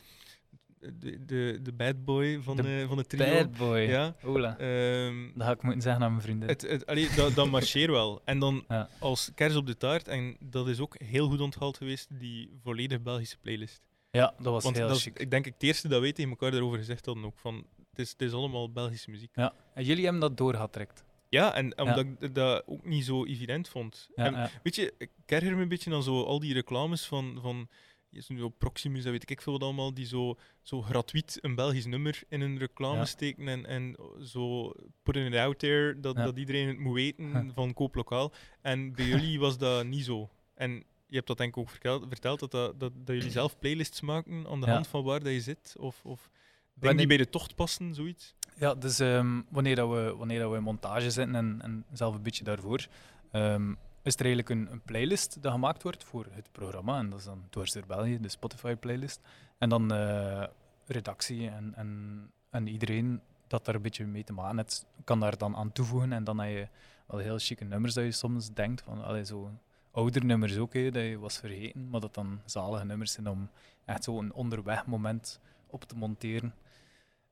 [0.80, 3.34] de, de, de bad boy van De de, van het trio.
[3.34, 3.78] Bad boy.
[3.80, 4.16] Ja.
[4.24, 4.58] Ola.
[4.58, 6.48] Ehm, Dat ga ik moeten zeggen aan mijn vrienden.
[6.50, 8.22] het, het, allee, dat, dat marcheert wel.
[8.26, 8.90] En dan Ja.
[9.00, 13.02] als kers op de taart, en dat is ook heel goed onthaald geweest, die volledig
[13.02, 13.82] Belgische playlist.
[14.12, 15.20] Ja, dat was Want heel dat is, chic.
[15.20, 17.40] ik denk ik het eerste dat wij tegen elkaar daarover gezegd hadden ook.
[17.40, 19.32] Van, het, is, het is allemaal Belgische muziek.
[19.36, 19.54] Ja.
[19.74, 21.04] En jullie hebben dat doorgetrekt.
[21.30, 24.10] Ja, en omdat ik dat ook niet zo evident vond.
[24.16, 24.50] Ja, en ja.
[24.64, 27.70] weet je, ik erger me een beetje aan zo al die reclames van, van
[28.10, 31.38] je is nu op Proximus, dat weet ik veel wat allemaal, die zo, zo gratuit
[31.42, 36.16] een Belgisch nummer in een reclame steken en, en zo putting it out there, dat,
[36.16, 38.34] dat iedereen het moet weten van koop lokaal.
[38.62, 40.30] En bij jullie was dat niet zo.
[40.56, 40.72] En
[41.08, 44.02] je hebt dat denk ik ook verteld, verteld dat, dat, dat, dat jullie zelf playlists
[44.02, 46.30] maken aan de hand van waar dat je zit, of, of
[46.74, 48.36] Wanneer- die bij de tocht passen, zoiets.
[48.58, 52.16] Ja, dus ehm, wanneer, dat we, wanneer dat we in montage zitten en, en zelf
[52.16, 52.88] een beetje daarvoor,
[53.32, 56.98] ehm, is er eigenlijk een, een playlist dat gemaakt wordt voor het programma.
[56.98, 59.22] En dat is dan Dwars door België, de Spotify-playlist.
[59.58, 60.44] En dan eh,
[60.86, 65.38] redactie en, en, en iedereen dat daar een beetje mee te maken heeft, kan daar
[65.38, 66.14] dan aan toevoegen.
[66.14, 66.68] En dan heb je
[67.08, 69.52] wel heel chique nummers dat je soms denkt van, allee, zo
[69.92, 73.50] ouder nummers ook, hè, dat je was vergeten, maar dat dan zalige nummers zijn om
[73.86, 76.54] echt zo een onderweg moment op te monteren.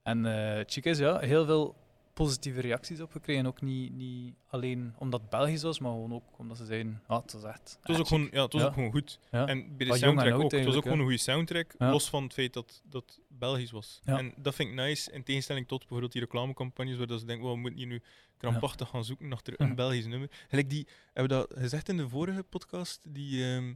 [0.04, 1.76] En eh het chique is, ja, heel veel
[2.14, 3.46] positieve reacties op gekregen.
[3.46, 7.22] Ook niet, niet alleen omdat het Belgisch was, maar gewoon ook omdat ze zeiden, ah,
[7.22, 7.78] het was echt...
[7.80, 8.68] Het was, ook gewoon, ja, het was Ja.
[8.68, 9.20] ook gewoon goed.
[9.32, 9.48] Ja.
[9.48, 10.52] En bij de Wat en soundtrack ook.
[10.52, 11.92] Het was ook gewoon een goede soundtrack, Ja.
[11.92, 14.00] los van het feit dat dat Belgisch was.
[14.06, 17.46] En dat vind ik nice, in tegenstelling tot bijvoorbeeld die reclamecampagnes, waar dat ze denken,
[17.46, 18.02] well, we moeten hier nu
[18.38, 19.76] krampachtig gaan zoeken achter een.
[19.76, 20.30] Belgisch nummer.
[20.48, 23.74] Gelijk die, hebben we dat gezegd in de vorige podcast, die, ehm,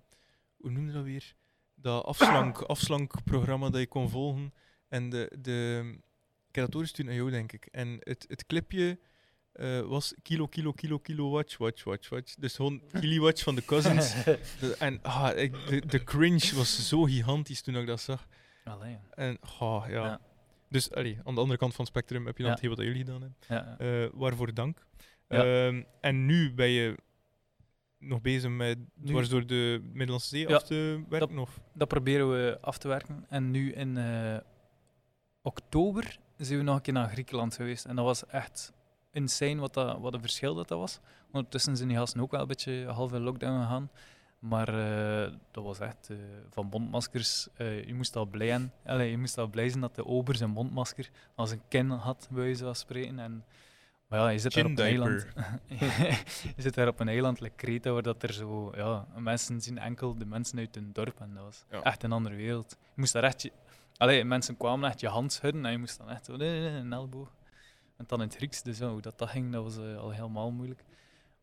[0.57, 1.33] hoe noemde dat weer?
[1.75, 4.53] Dat afslank, afslankprogramma dat je kon volgen.
[4.87, 5.99] En de, de,
[6.55, 7.65] ik heb dat doorgestuurd naar jou, denk ik.
[7.71, 8.99] En het, het clipje
[9.51, 12.33] eh, was kilo, kilo, kilo, kilo, watch, watch, watch, watch.
[12.35, 14.13] Dus gewoon kilowatch van de Cousins.
[14.23, 18.27] De- en ah, ik, de, de cringe was zo gigantisch toen ik dat zag.
[18.63, 20.05] Allee, En ah, ja.
[20.05, 20.21] Ja.
[20.69, 22.57] Dus allee, aan de andere kant van het spectrum heb je dan Ja.
[22.59, 23.37] hetgeen wat jullie gedaan hebben.
[23.47, 23.77] ja.
[24.03, 24.85] Eh, waarvoor dank.
[25.27, 26.95] Ehm, en nu ben je
[27.99, 31.37] nog bezig met dwars door de Middellandse Zee af te werken?
[31.37, 31.59] Of?
[31.73, 33.25] Dat proberen we af te werken.
[33.29, 34.37] En nu in eh,
[35.41, 37.85] oktober zijn we nog een keer naar Griekenland geweest.
[37.85, 38.73] En dat was echt
[39.11, 40.99] insane wat, dat, wat een verschil dat, dat was.
[41.31, 43.89] Ondertussen zijn die gasten ook wel een beetje half in lockdown gegaan.
[44.39, 46.17] Maar eh, dat was echt eh,
[46.49, 47.47] van mondmaskers.
[47.55, 48.71] eh, je moest al blij zijn.
[48.85, 52.27] Allee, je moest al blij zijn dat de ober zijn mondmasker als een kin had,
[52.31, 53.19] bij wijze van spreken.
[53.19, 53.45] En,
[54.07, 55.25] maar ja, je zit daar op een eiland.
[56.55, 60.15] je zit daar op een eiland, like waar dat er zo, ja, mensen zien enkel
[60.17, 61.81] de mensen uit hun dorp en dat was Ja.
[61.83, 62.75] echt een andere wereld.
[62.79, 63.49] Je moest daar echt,
[63.97, 67.33] allee, mensen kwamen echt je hand schudden en je moest dan echt zo, een elleboog.
[67.97, 70.11] En dan in het Grieks, dus ja, hoe dat, dat ging, dat was eh, al
[70.11, 70.83] helemaal moeilijk.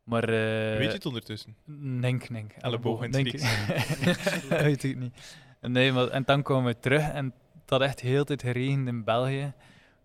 [0.05, 1.57] Maar, eh Weet je het ondertussen?
[1.65, 2.53] Nenk, nenk.
[2.53, 3.31] Elleboog in het denk
[4.51, 5.37] dat weet ik niet.
[5.61, 9.05] Nee, maar, en dan kwamen we terug en het had echt heel tijd geregend in
[9.05, 9.53] België.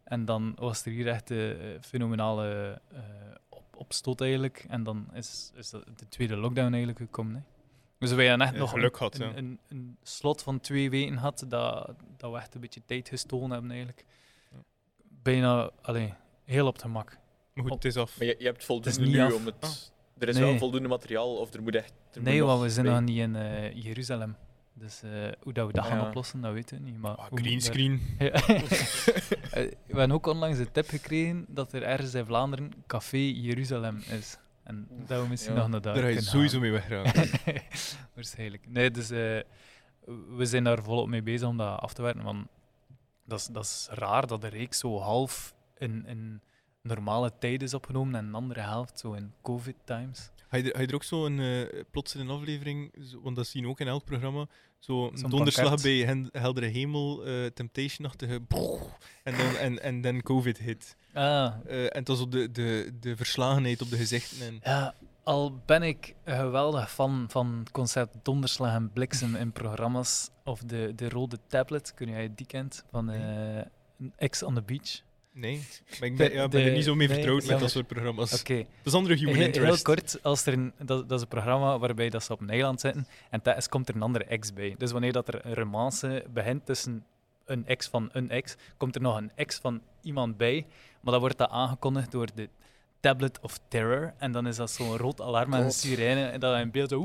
[0.03, 2.99] En dan was er hier echt een fenomenale eh,
[3.49, 4.65] op, opstoot eigenlijk.
[4.67, 7.35] En dan is, is de tweede lockdown eigenlijk gekomen.
[7.35, 7.56] Hè.
[7.99, 11.13] Dus wij hadden echt Ja, nog geluk een, een, een, een slot van twee weken
[11.17, 14.05] gehad dat, dat we echt een beetje tijd gestolen hebben eigenlijk.
[14.51, 14.57] Ja.
[15.23, 17.09] Bijna, allee, heel op het gemak.
[17.53, 18.17] Maar goed, Op- het is af.
[18.17, 19.33] Maar je, je hebt voldoende niet nu af.
[19.33, 19.55] om het...
[19.59, 19.69] Ah.
[20.17, 20.43] Er is Nee.
[20.43, 21.93] wel voldoende materiaal, of er moet echt...
[22.13, 22.93] er Nee, moet want we zijn bij.
[22.95, 24.35] nog niet in eh, Jeruzalem.
[24.73, 25.09] Dus eh,
[25.41, 26.07] hoe dat we dat gaan ja.
[26.07, 26.97] oplossen, dat weten we niet.
[26.97, 28.01] Maar Ah, hoe green moeten we- screen.
[28.19, 28.31] Ja.
[29.51, 33.97] Eh, we hebben ook onlangs de tip gekregen dat er ergens in Vlaanderen Café Jeruzalem
[33.97, 34.37] is.
[34.67, 35.59] En dat we misschien Ja.
[35.59, 37.29] nog naar daar Daar ga je sowieso mee wegraken.
[38.15, 38.69] Waarschijnlijk.
[38.69, 39.39] Nee, dus eh,
[40.37, 42.23] we zijn daar volop mee bezig om dat af te werken.
[42.23, 42.47] Want
[43.25, 46.41] dat is, dat is raar dat de reeks zo half in, in
[46.87, 50.29] normale tijd is opgenomen en een andere helft zo in COVID-times.
[50.49, 53.63] Ga je, er, ook zo een eh plots in een aflevering, zo- want dat zien
[53.63, 54.45] we ook in elk programma,
[54.79, 58.41] zo Zo'n donderslag bij hen, Heldere Hemel, eh, Temptation-achtige
[59.23, 60.95] en dan, en, en dan COVID hit.
[61.13, 64.47] Ah, Eh, en was op de, de, de verslagenheid op de gezichten.
[64.47, 70.29] En, Ja, al ben ik geweldig fan van het concept donderslag en bliksem in programma's.
[70.43, 73.11] Of de, de rode tablet, kun jij die kent, van
[74.29, 75.01] X on the Beach.
[75.37, 75.61] Nee,
[75.99, 77.63] maar ik ben, De- ja, ben er niet zo mee nee, vertrouwd met jammer.
[77.65, 78.39] dat soort programma's.
[78.39, 79.73] Oké, Dat is andere human heel, interest.
[79.73, 82.49] heel kort, als er een, dat, dat is een programma waarbij dat ze op een
[82.49, 84.75] eiland zitten en tijdens komt er een andere ex bij.
[84.77, 87.05] Dus wanneer dat er een romance begint tussen
[87.45, 90.65] een ex van een ex, komt er nog een ex van iemand bij.
[91.01, 92.49] Maar dan wordt dat aangekondigd door de
[92.99, 94.13] Tablet of Terror.
[94.17, 96.25] En dan is dat zo'n rood alarm en een sirene.
[96.25, 96.99] En dan in beeld zo...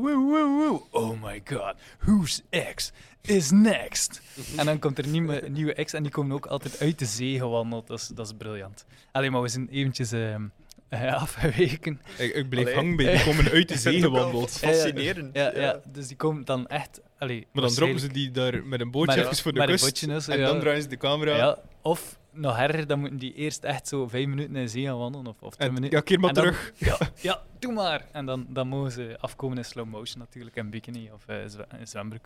[0.90, 4.20] Oh my god, whose ex is next?
[4.58, 7.04] en dan komt er een nieuwe, nieuwe ex en die komen ook altijd uit de
[7.04, 7.86] zee gewandeld.
[7.86, 8.84] Dat is, dat is briljant.
[9.12, 10.42] Alleen maar we zijn eventjes ehm,
[10.88, 12.00] eh, afgeweken.
[12.18, 14.50] Ik, ik bleef hangen bij, die komen uit de zee gewandeld.
[14.50, 15.36] Fascinerend.
[15.36, 17.00] Ja, ja, dus die komen dan echt...
[17.18, 19.84] Allee, Maar dan droppen ze die daar met een bootje met- even voor de kust.
[19.84, 20.46] bootje en zo, en ja.
[20.46, 21.36] dan draaien ze de camera.
[21.36, 24.98] Ja, of nog erger, dan moeten die eerst echt zo vijf minuten in zee gaan
[24.98, 25.26] wandelen.
[25.26, 25.96] Of, of en minuten.
[25.96, 26.72] ja, keer maar dan- terug.
[26.78, 26.98] Ja,
[27.30, 28.04] ja, doe maar.
[28.12, 31.66] En dan, dan mogen ze afkomen in slow motion natuurlijk, en bikini of eh, zwe-
[31.78, 32.24] in zwembroek.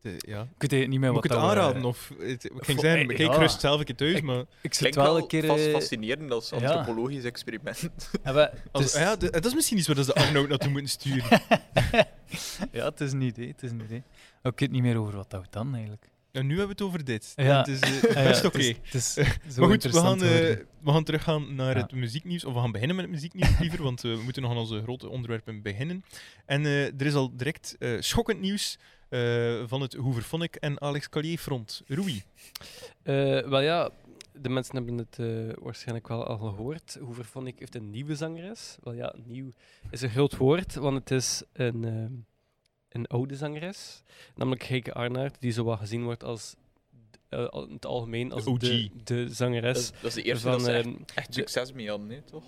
[0.00, 0.46] De- ja.
[0.58, 1.84] Ik weet niet meer Moet wat ik het we- aanraden?
[1.84, 3.32] Of, het, ik ging zeggen, eh, kijk ja.
[3.34, 4.44] gerust zelf een keer thuis, maar...
[4.60, 5.46] Ik zit wel een keer...
[5.46, 6.56] vast eh, fascinerend als ja.
[6.56, 7.80] antropologisch experiment.
[8.22, 11.40] het is- ja, dat is misschien iets waar ze Arnoud naartoe moeten sturen.
[12.72, 14.02] ja, het is een idee, het is een idee.
[14.42, 16.08] Ik weet niet meer over wat dat dan eigenlijk.
[16.32, 17.32] En nu hebben we het over dit.
[17.36, 17.58] Ja.
[17.58, 18.58] Het is, eh, ja, best oké.
[18.62, 20.28] Het is, het is zo Maar goed, we gaan, eh,
[20.80, 21.82] we gaan teruggaan naar Ja.
[21.82, 22.44] het muzieknieuws.
[22.44, 24.82] Of we gaan beginnen met het muzieknieuws liever, want eh, we moeten nog aan onze
[24.82, 26.04] grote onderwerpen beginnen.
[26.46, 31.08] En eh, er is al direct eh, schokkend nieuws eh, van het Hooverphonic en Alex
[31.08, 31.82] Callier front.
[31.86, 32.22] Rui.
[33.02, 33.14] Eh,
[33.48, 33.90] wel ja,
[34.32, 36.98] de mensen hebben het eh, waarschijnlijk wel al gehoord.
[37.04, 38.76] Hooverphonic heeft een nieuwe zangeres.
[38.82, 39.50] Wel ja, nieuw
[39.90, 42.12] is een groot woord, want het is een, ehm,
[42.90, 44.02] een oude zangeres.
[44.34, 46.54] Namelijk Heike Arnaert, die zo wat gezien wordt als
[47.28, 49.90] eh, in het algemeen als De de, zangeres.
[49.90, 52.24] dat is de eerste van, dat ze echt, ehm, echt de- succes mee hadden, nee,
[52.24, 52.44] toch?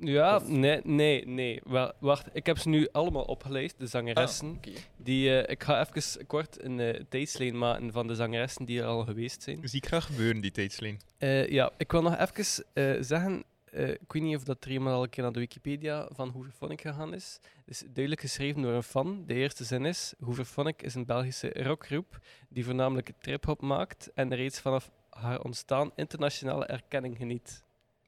[0.00, 1.60] ja, of- nee, nee, nee.
[1.64, 4.58] Wel, wacht, ik heb ze nu allemaal opgeleid, de zangeressen.
[4.66, 4.72] Ah.
[4.96, 8.86] Die, eh, ik ga even kort een eh, tijdslijn maken van de zangeressen die er
[8.86, 9.58] al geweest zijn.
[9.68, 11.00] Zie ik graag gebeuren, die tijdslijn.
[11.18, 13.44] Eh, ja, ik wil nog even eh, zeggen,
[13.76, 16.28] eh, ik weet niet of dat er iemand al een keer naar de Wikipedia van
[16.28, 17.38] Hooverphonic gegaan is.
[17.42, 19.22] Het is duidelijk geschreven door een fan.
[19.26, 24.60] De eerste zin is, Hooverphonic is een Belgische rockgroep die voornamelijk trip-hop maakt en reeds
[24.60, 27.64] vanaf haar ontstaan internationale erkenning geniet.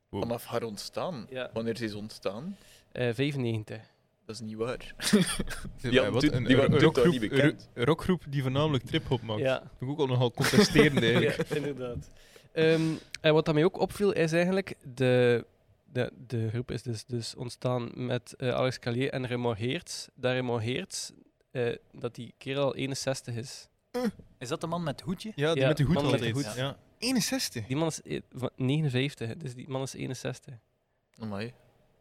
[0.09, 0.23] Wow.
[0.23, 1.27] Vanaf haar ontstaan.
[1.31, 1.51] Ja.
[1.53, 2.57] Wanneer is ze ontstaan?
[2.93, 3.81] Eh 95.
[4.27, 4.95] Dat is niet waar.
[5.81, 6.23] Ja, Ja, wat?
[6.23, 7.69] Een, die waren rockgroep, niet bekend?
[7.75, 9.41] een rockgroep die voornamelijk trip-hop maakt.
[9.41, 9.59] Ja.
[9.59, 11.49] Dat vind ik ook al nogal contesterend eigenlijk.
[11.49, 12.11] ja, inderdaad.
[12.53, 12.83] Ehm,
[13.21, 15.45] en wat dat mij ook opviel, is eigenlijk de,
[15.93, 20.09] de, de groep is dus, dus ontstaan met eh, Alex Callier en Raymond Heerts.
[20.15, 21.13] Dat Raymond Heerts,
[21.51, 23.69] eh, dat die kerel al 61 is.
[24.39, 25.33] Is dat de man met het hoedje?
[25.35, 26.55] Ja, die Ja, met de hoed man met de hoed.
[26.55, 26.77] Ja.
[26.99, 27.67] 61.
[27.67, 30.55] Die man is eh, van 59, dus die man is 61.
[31.19, 31.53] Amai.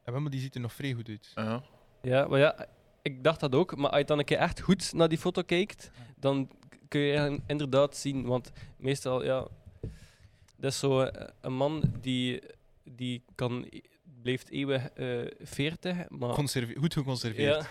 [0.05, 1.31] Ja, maar die ziet er nog vrij goed uit.
[1.35, 1.63] Ja.
[2.01, 2.67] Ja, maar ja,
[3.01, 5.41] ik dacht dat ook, maar als je dan een keer echt goed naar die foto
[5.41, 6.49] kijkt, dan
[6.87, 9.47] kun je inderdaad zien, want meestal, ja,
[10.55, 12.41] dat is zo eh, een man die,
[12.95, 13.69] die kan,
[14.21, 17.61] blijft eeuwig eh 40, maar Conserve- goed geconserveerd.
[17.63, 17.69] ja,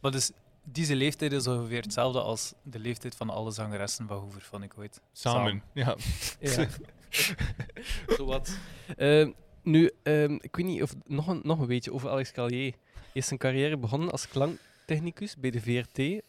[0.00, 0.30] Maar dus,
[0.64, 4.78] deze leeftijd is ongeveer hetzelfde als de leeftijd van alle zangeressen van Hoover, vond ik
[4.78, 5.00] ooit.
[5.12, 5.62] Samen.
[5.74, 5.96] Ja.
[6.40, 6.68] ja.
[8.16, 8.58] Zowat.
[8.96, 9.28] Eh,
[9.62, 12.72] nu, ehm, ik weet niet of nog een, nog een beetje over Alex Callier.
[12.94, 16.22] Hij is zijn carrière begonnen als klanktechnicus bij de VRT,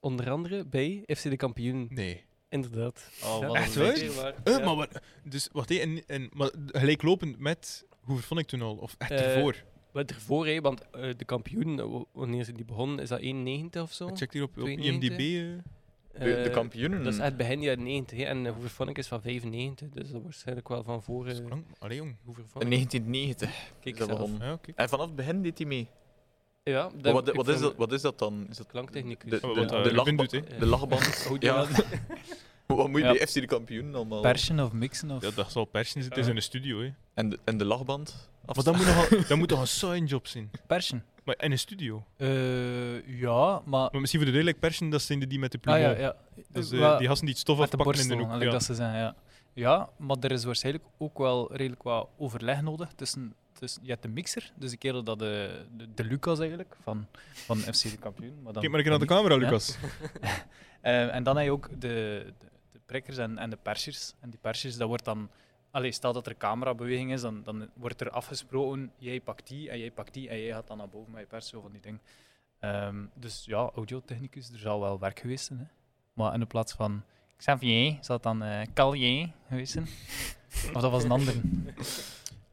[0.00, 1.86] onder andere bij FC de Kampioen.
[1.90, 2.24] Nee.
[2.54, 3.10] Inderdaad.
[3.24, 4.34] Oh, Ja, Echt waar?
[4.44, 4.64] Eh, Ja.
[4.64, 8.76] maar wat, dus wacht even, en, en, maar gelijklopend met, hoe vond ik toen al?
[8.76, 9.64] Of echt Eh, ervoor?
[9.92, 13.92] Wat ervoor, hè, want eh, de kampioen, wanneer ze die begonnen, is dat 91 of
[13.92, 14.06] zo?
[14.08, 15.10] Ik check hier op, op 92?
[15.18, 15.20] IMDb.
[15.20, 16.24] eh.
[16.24, 17.04] De, de kampioenen.
[17.04, 20.22] Dat is echt begin jaren 90 hè, en uh, Hooverphonic is van 95, dus dat
[20.22, 21.64] waarschijnlijk wel van voor uh.
[21.78, 22.10] Allee, jong.
[22.10, 22.68] in Hooverphonic.
[22.70, 24.28] 1990 Kijk dat.
[24.38, 24.58] Ja.
[24.74, 25.88] En vanaf het begin deed hij mee.
[26.70, 28.46] Ja, dat- wat, wat, is dat, wat is dat dan?
[28.50, 29.30] Is dat Klanktechnicus.
[29.40, 29.84] De, Oh, de, de, eh,
[30.58, 31.26] de lachband.
[31.40, 31.56] Ja.
[31.64, 31.68] dat?
[32.66, 33.12] Wat moet je Ja.
[33.12, 34.20] bij FC de kampioen allemaal?
[34.20, 35.10] Persen of mixen?
[35.10, 35.22] Of...
[35.22, 36.10] Ja, dat zal persen zitten.
[36.10, 36.92] Het is in een studio, hè.
[37.14, 38.28] En de, en de lachband?
[38.46, 40.50] Maar dat moet, nogal, dat moet toch een saai job zijn?
[40.66, 41.04] Persen?
[41.24, 42.04] Maar in een studio.
[42.16, 43.88] Eh, ja, maar...
[43.92, 45.94] Maar misschien voor de duidelijk persen, dat zijn de die met de Ah, plumeau.
[45.96, 46.16] ja, ja.
[46.52, 48.42] Dus die gasten die het stof de in de hoek.
[48.42, 48.50] Ja.
[48.50, 49.14] dat ze zeggen, ja.
[49.54, 53.34] Ja, maar er is waarschijnlijk ook wel redelijk wat overleg nodig tussen...
[53.58, 57.06] tussen je hebt de mixer, dus de kerel dat de, de, de Lucas eigenlijk, van,
[57.32, 58.42] van FC de kampioen.
[58.42, 59.36] Maar dan, Kijk maar een keer naar de camera.
[59.36, 59.76] Lucas.
[60.80, 61.76] Eh, en dan heb je ook de,
[62.38, 64.14] de, de prikkers en, en de persers.
[64.20, 65.30] En die persers, dat wordt dan...
[65.70, 69.78] Allee, stel dat er camerabeweging is, dan, dan wordt er afgesproken, jij pakt die en
[69.78, 71.80] jij pakt die en jij gaat dan naar boven met je pers, zo van die
[71.80, 72.00] dingen.
[72.58, 75.58] Ehm, dus ja, audiotechnicus, er zal wel werk geweest zijn.
[75.58, 75.64] Hè.
[76.12, 77.02] Maar in de plaats van
[77.36, 79.88] Xavier, zal het dan eh Calier geweest zijn.
[80.74, 81.34] Of dat was een ander.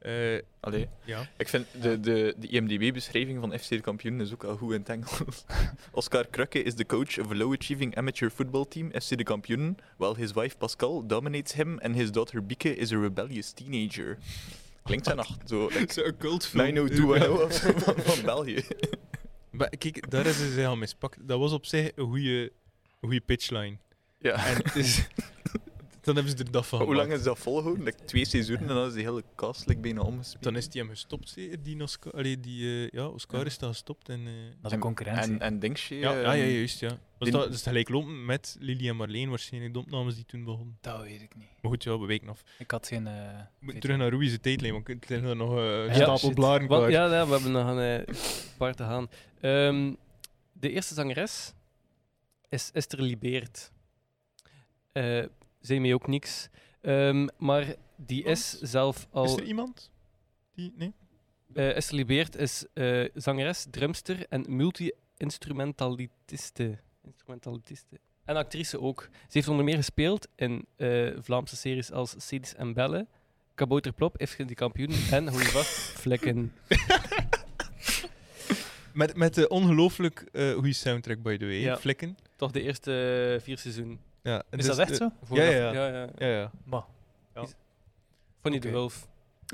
[0.02, 0.88] Eh, Allee.
[1.04, 1.30] ja.
[1.38, 4.80] Ik vind de, de, de IMDb-beschrijving van FC de kampioen is ook al goed in
[4.80, 5.44] het Engels.
[5.92, 10.16] Oscar Krukke is the coach of a low-achieving amateur football team, FC de kampioen, while
[10.16, 14.18] his wife Pascal dominates him and his daughter Bieke is a rebellious teenager.
[14.84, 15.68] Klinkt zijn nacht zo.
[15.68, 16.64] like Zo'n cultfilm.
[16.64, 18.64] 90210 of zo van, van België.
[19.50, 21.18] Maar kijk, daar is ze zich al mispakt.
[21.28, 22.52] Dat was op zich een goede, een
[23.00, 23.78] goede pitchline.
[24.20, 24.46] Ja.
[24.46, 25.08] En het is,
[26.02, 27.84] dan hebben ze er dat van Maar hoe lang is dat volgehouden?
[27.84, 30.44] Like twee seizoenen en dan is die hele cast like, bijna omgespeeld.
[30.44, 32.14] Dan is die hem gestopt, zeker, die Oscar.
[32.14, 34.10] Allee, die, eh, ja, Oscar is daar gestopt.
[34.10, 35.32] En, eh, Dat is een concurrentie.
[35.34, 35.96] En, en Dingsje...
[35.96, 36.88] ja, ja, ja, ehm, juist, ja.
[36.90, 36.98] Was
[37.30, 40.44] die- dat, dat is gelijk lopen met Lily en Marleen waarschijnlijk, de opnames die toen
[40.44, 40.78] begonnen.
[40.82, 41.48] Dat weet ik niet.
[41.62, 42.44] Maar goed, ja, we weken af.
[42.58, 43.08] Ik had geen...
[43.08, 43.20] eh, We
[43.60, 46.18] moeten weet terug naar Rui's tijdlijn, want er zijn er nog eh, een Ja, stapel
[46.18, 46.34] shit.
[46.36, 46.92] blaren klaar.
[46.92, 48.16] ja, ja, we hebben nog een eh,
[48.58, 49.10] paar te gaan.
[49.42, 49.94] Ehm,
[50.54, 51.54] de eerste zangeres
[52.50, 53.72] is Esther Libeert.
[54.92, 55.24] Eh
[55.62, 56.50] zei mij ook niks.
[56.82, 59.24] Ehm, maar die is zelf al...
[59.24, 59.92] Is er iemand?
[60.56, 60.94] Die, nee?
[61.54, 66.78] eh, Esther Libeert is eh, zangeres, drumster en multi-instrumentaliste.
[67.06, 68.00] Instrumentaliste.
[68.26, 69.10] En actrice ook.
[69.12, 73.08] Ze heeft onder meer gespeeld in eh, Vlaamse series als Cedis en Belle,
[73.56, 76.54] Kabouterplop, Efgen die kampioen en, hoe je vast, Vlekken.
[78.94, 81.60] Met, met de ongelooflijk eh goede soundtrack, by the way.
[81.60, 81.78] Ja.
[81.78, 82.18] Flikken.
[82.36, 84.00] Toch de eerste vier seizoenen.
[84.24, 85.10] Ja, Is dat echt zo?
[85.24, 85.72] Voor Ja, de- ja.
[85.74, 86.08] ja, ja.
[86.18, 86.52] Ja, ja.
[86.64, 86.84] Maar,
[88.42, 88.68] Fonny Oké.
[88.68, 89.08] de Wolf.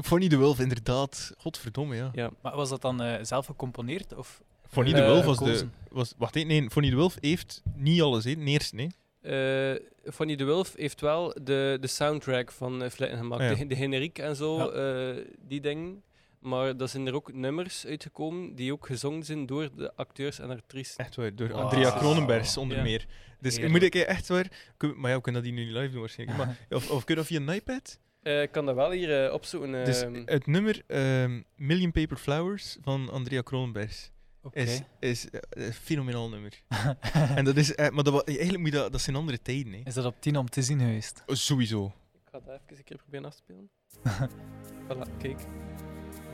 [0.03, 1.33] Fonny de Wolf, inderdaad.
[1.37, 2.09] Godverdomme, ja.
[2.13, 2.29] Ja.
[2.41, 4.15] maar was dat dan eh, zelf gecomponeerd?
[4.15, 5.43] Of Fonny Eh, de Wolf was de...
[5.45, 5.73] gekozen?
[5.91, 6.69] Was, wacht even, nee.
[6.69, 8.35] Fonny de Wolf heeft niet alles, hè.
[8.35, 8.89] Eerst, nee.
[9.21, 9.75] Eh
[10.13, 13.41] Fonny de Wolf heeft wel de, de soundtrack van uh, Vlekken gemaakt.
[13.41, 13.55] Ah, ja.
[13.55, 14.67] de, de generiek en zo, Ja.
[14.69, 16.01] eh, die dingen.
[16.47, 20.49] Maar er zijn er ook nummers uitgekomen die ook gezongen zijn door de acteurs en
[20.49, 20.95] actrices.
[20.95, 21.61] Echt waar, door Wauw.
[21.61, 22.83] Andrea Kronenbergs onder Ja.
[22.83, 23.05] meer.
[23.39, 23.73] Dus Heerlijk.
[23.73, 24.51] moet ik echt waar...
[24.77, 26.37] Maar ja, we kunnen dat hier nu niet live doen waarschijnlijk.
[26.37, 27.99] Maar, of, of kun je dat via een iPad?
[28.21, 29.85] Eh, ik kan dat wel hier eh, opzoeken.
[29.85, 30.21] Dus ehm.
[30.25, 34.11] het nummer ehm, Million Paper Flowers van Andrea Kronenbergs
[34.51, 36.61] is, is eh, een fenomenaal nummer.
[37.35, 37.75] en dat is...
[37.75, 38.91] maar dat, eigenlijk moet je dat...
[38.91, 39.81] Dat zijn andere tijden, hè.
[39.83, 41.23] Is dat op 10 om te zien geweest?
[41.25, 41.93] Oh, sowieso.
[42.13, 43.69] Ik ga dat even een keer proberen af te spelen.
[44.87, 45.39] voilà, kijk.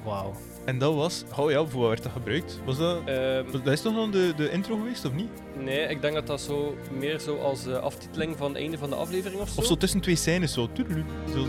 [0.03, 0.33] Wauw.
[0.65, 1.23] En dat was...
[1.37, 2.59] Oh ja, voor wat werd dat gebruikt?
[2.65, 3.01] Was dat...
[3.05, 5.29] Ehm, Dat is toch dan de, de intro geweest, of niet?
[5.57, 8.89] nee, ik denk dat dat zo meer zo als eh, aftiteling van het einde van
[8.89, 9.59] de aflevering of zo.
[9.59, 10.69] Of zo tussen twee scènes, zo.
[11.33, 11.47] Zo,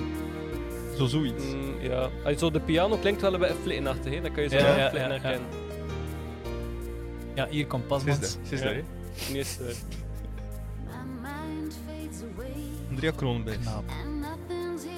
[0.96, 1.44] zo zoiets.
[1.44, 2.08] Mm, ja.
[2.24, 4.20] Allee, zo de piano klinkt wel een beetje flittenachtig, hè?
[4.20, 5.20] Dat kan je zo Ja, ja, ja, flitten ja, ja.
[5.20, 5.48] herkennen.
[7.34, 8.38] Ja, hier komt Pasmans.
[8.50, 8.66] is Ja.
[8.66, 8.74] dat,
[9.32, 9.84] is het,
[10.84, 12.52] My mind fades away
[12.90, 13.82] Andrea here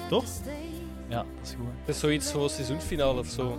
[0.09, 0.23] Toch?
[1.09, 1.65] Ja, dat is goed.
[1.85, 3.57] Het is zoiets zoals seizoensfinale of zo.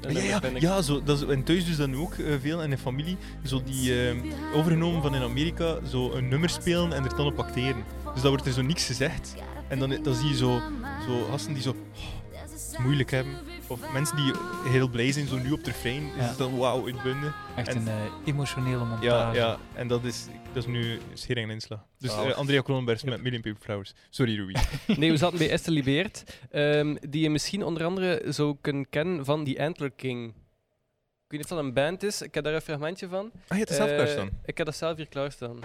[0.00, 2.14] En Ja, dan ja, ben ik- ja zo, dat is, en thuis dus dan ook
[2.14, 3.16] eh, veel in de familie.
[3.44, 4.16] Zo die eh,
[4.54, 7.84] overgenomen van in Amerika, zo een nummer spelen en er dan op acteren.
[8.12, 9.34] Dus dat wordt er zo niks gezegd.
[9.68, 10.60] En dan, dan zie je zo,
[11.06, 13.32] zo gasten die zo oh, het moeilijk hebben.
[13.72, 14.32] Of mensen die
[14.64, 16.22] heel blij zijn, zo nu op het refrein, is Ja.
[16.28, 17.34] het dan wauw uitbundig.
[17.56, 17.94] Echt En- een eh,
[18.24, 19.04] emotionele montage.
[19.04, 21.84] Ja, ja, en dat is, dat is nu schering en inslag.
[21.98, 23.92] Dus eh, Andrea Kronenbergs met Million Paper Flowers.
[24.10, 24.54] Sorry, Ruby.
[25.00, 29.24] Nee, we zaten bij Esther Libeert, ehm, die je misschien onder andere zou kunnen kennen
[29.24, 30.28] van die Antler King.
[30.28, 33.24] Ik weet niet of dat een band is, ik heb daar een fragmentje van.
[33.24, 34.30] Ah, je hebt het zelf Eh, klaarstaan.
[34.44, 35.58] Ik heb dat zelf hier klaarstaan.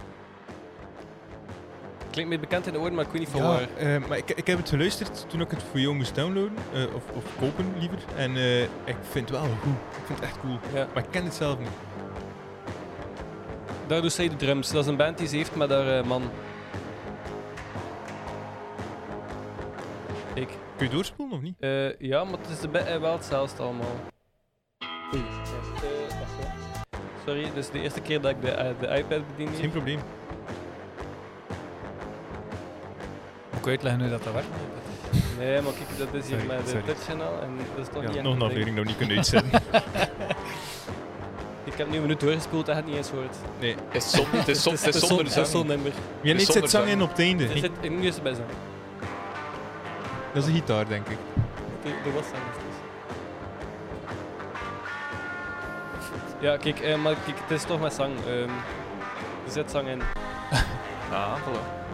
[2.18, 3.68] Klinkt me bekend in de oren, maar ik weet niet van Ja, waar.
[3.78, 6.96] eh, maar ik, ik heb het geluisterd toen ik het voor jou moest downloaden, eh,
[6.96, 7.98] of, of kopen liever.
[8.16, 9.74] En eh, ik vind het wel goed.
[9.98, 10.60] Ik vind het echt cool.
[10.74, 10.88] Ja.
[10.94, 11.70] Maar ik ken het zelf niet.
[13.88, 14.72] Daar doet zij de drums.
[14.72, 16.24] Dat is een band die ze heeft met haar eh, man.
[20.34, 20.50] Ik.
[20.78, 21.56] Kun je doorspoelen of niet?
[21.60, 23.96] Eh, ja, maar het is de wel hetzelfde allemaal.
[27.26, 29.54] Sorry, dit is de eerste keer dat ik de, de iPad bedien.
[29.54, 30.00] Geen probleem.
[33.58, 34.48] Moet ik uitleggen hoe dat, dat werkt?
[35.38, 36.86] Nee, maar kijk, dat is hier Sorry, met de sorry.
[36.86, 39.62] touchchannel en dat is toch Ja, niet nog een aflevering nog niet kunnen uitzetten.
[41.64, 43.36] Ik heb nu een minuut doorgespoeld en het niet eens gehoord.
[43.60, 43.76] nee.
[43.90, 45.48] Het is, zon, het is, zon, het is zonder Het is zang.
[45.48, 45.94] zonder nummer.
[46.22, 47.48] Wie niet zit zang in op het einde.
[47.48, 48.48] Er zit in nu is het bij zang.
[50.34, 51.18] Dat is een gitaar, denk ik.
[51.84, 52.44] Er er was zang.
[52.54, 52.76] dus.
[56.40, 58.14] Ja, kijk, eh, maar kijk, het is toch met zang.
[58.28, 58.50] ehm
[59.46, 60.02] er zit zang in.
[61.12, 61.87] Ah, voilà.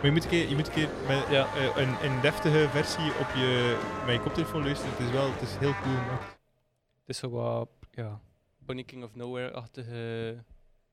[0.00, 1.54] Maar je moet een keer, je moet een keer met Ja.
[1.54, 4.92] eh, een, een deftige versie op je, met je koptelefoon luisteren.
[4.96, 6.24] Het is wel het is heel cool gemaakt.
[7.00, 8.20] Het is zo wat, ja,
[8.58, 9.92] Bonnie King of Nowhere-achtige...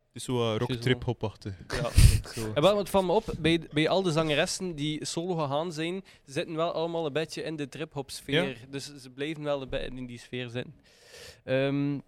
[0.08, 1.54] Het is zo uh, rock trip hopachtig.
[1.68, 1.90] Ja.
[2.36, 2.52] Zo.
[2.54, 6.04] En wel, het valt me op, bij, bij al de zangeressen die solo gegaan zijn,
[6.26, 8.58] ze zitten wel allemaal een beetje in de trip-hop sfeer.
[8.70, 10.76] Dus ze blijven wel een beetje in die sfeer zitten.
[11.44, 12.00] Ehm,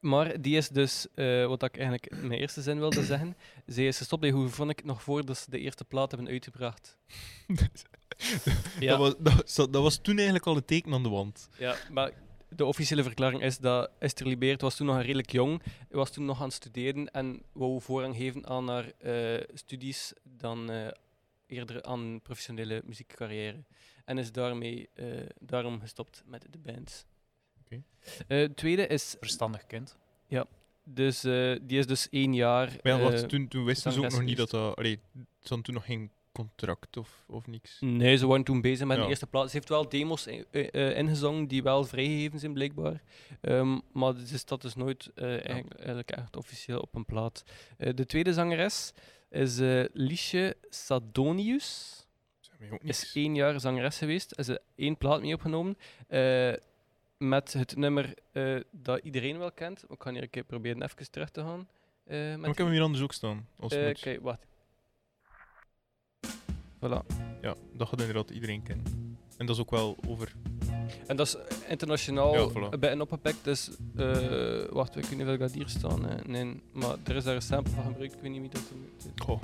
[0.00, 3.86] maar die is dus, eh, wat ik eigenlijk in mijn eerste zin wilde zeggen, zij
[3.86, 6.96] is gestopt bij hoe vond ik nog voordat ze de eerste plaat hebben uitgebracht.
[8.80, 8.96] Ja.
[8.96, 11.48] dat, was, dat, dat- dat was toen eigenlijk al een teken aan de wand.
[11.58, 12.12] Ja, maar
[12.48, 16.38] de officiële verklaring is dat Esther Libeert was toen nog redelijk jong, was toen nog
[16.38, 20.86] aan het studeren en wou voorrang geven aan haar eh, studies dan eh,
[21.46, 23.64] eerder aan een professionele muziekcarrière.
[24.04, 24.88] En is daarmee,
[25.40, 27.06] daarom gestopt met de band.
[27.66, 27.82] Oké.
[28.28, 29.96] Eh, het tweede is, Verstandig kind.
[30.88, 32.66] dus, eh, die is dus één jaar...
[32.82, 34.76] Maar ja, wacht, eh, toen, toen wisten ze ook nog niet dat dat...
[34.76, 37.76] Allee, ze hadden toen nog geen contract of, of niks.
[37.80, 39.02] Nee, ze waren toen bezig met Ja.
[39.02, 39.50] de eerste plaat.
[39.50, 43.02] Ze heeft wel demos i- eh, eh, ingezongen die wel vrijgegeven zijn, blijkbaar.
[43.40, 47.44] Ehm, maar ze staat dus nooit eh, eigenlijk, eigenlijk echt officieel op een plaat.
[47.78, 48.92] Eh, de tweede zangeres
[49.30, 51.94] is eh Liesje Sadonius.
[52.80, 54.38] Is één jaar zangeres geweest.
[54.38, 55.76] Is er één plaat mee opgenomen.
[56.08, 56.52] eh,
[57.18, 59.84] met het nummer eh, dat iedereen wel kent.
[59.88, 61.68] Ik kan hier een keer proberen even terug te gaan.
[62.04, 63.48] eh, met Maar ik heb hem hier anders ook staan.
[63.58, 64.00] Als Eh, moet.
[64.00, 64.46] Kijk, wacht.
[66.76, 67.06] Voilà.
[67.40, 68.86] Ja, dat gaat inderdaad iedereen kennen.
[69.36, 70.32] En dat is ook wel over...
[71.06, 71.36] En dat is
[71.68, 72.72] internationaal Ja, voilà.
[72.72, 73.36] een beetje opgepakt.
[73.42, 76.08] Dus, eh, wacht, ik weet niet dat hier staan.
[76.08, 78.14] eh, nee, maar er is daar een sample van gebruikt.
[78.14, 78.62] Ik weet niet wie dat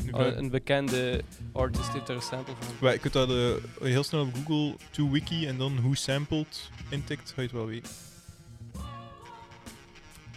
[0.04, 1.22] nu Ah, een bekende
[1.52, 2.74] artist heeft daar een sample van.
[2.80, 6.70] Wij, je kunt dat eh, heel snel op Google to wiki en dan who sampled
[6.90, 7.90] intikt, ga je het wel weten.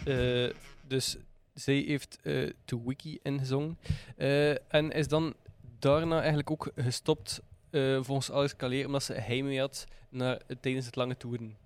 [0.04, 0.50] Eh,
[0.86, 1.16] dus
[1.54, 3.78] zij heeft eh To Wiki ingezongen.
[4.16, 5.34] Eh, en is dan
[5.78, 7.40] daarna eigenlijk ook gestopt,
[7.70, 11.56] eh, volgens Alex Calleer, omdat ze heimwee had naar, tijdens het lange toeren.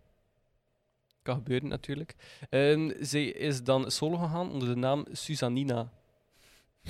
[1.23, 2.15] Kan gebeuren natuurlijk.
[2.51, 5.93] En zij is dan solo gegaan onder de naam Susanina.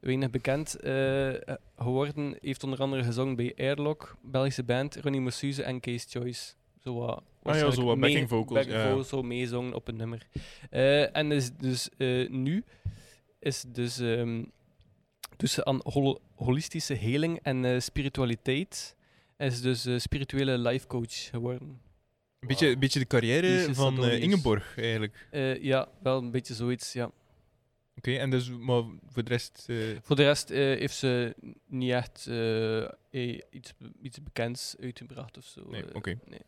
[0.00, 1.32] Weinig bekend eh,
[1.76, 6.52] geworden, heeft onder andere gezongen bij Airlock, Belgische band, Ronnie Mossuze en Case Choice.
[6.78, 10.26] Zo wat, Ah ja, zo wat backing vocals, backing vocals, zo meezongen op een nummer.
[10.70, 12.64] Eh, en is dus eh, nu
[13.38, 14.42] is dus, ehm
[15.40, 18.96] dus ze aan holo- holistische heling en eh, spiritualiteit.
[19.38, 21.68] Is dus eh, spirituele life coach geworden.
[22.40, 24.22] Een beetje, beetje de carrière Liesje van eh.
[24.22, 25.28] Ingeborg, eigenlijk.
[25.60, 27.10] Ja, wel een beetje zoiets, ja.
[27.96, 29.68] Oké, en dus, maar voor de rest...
[30.02, 31.34] Voor de rest heeft ze
[31.66, 32.26] niet echt
[33.10, 33.72] eh, iets,
[34.02, 35.62] iets bekends uitgebracht of zo.
[35.70, 36.18] Nee, oké.
[36.26, 36.40] nee.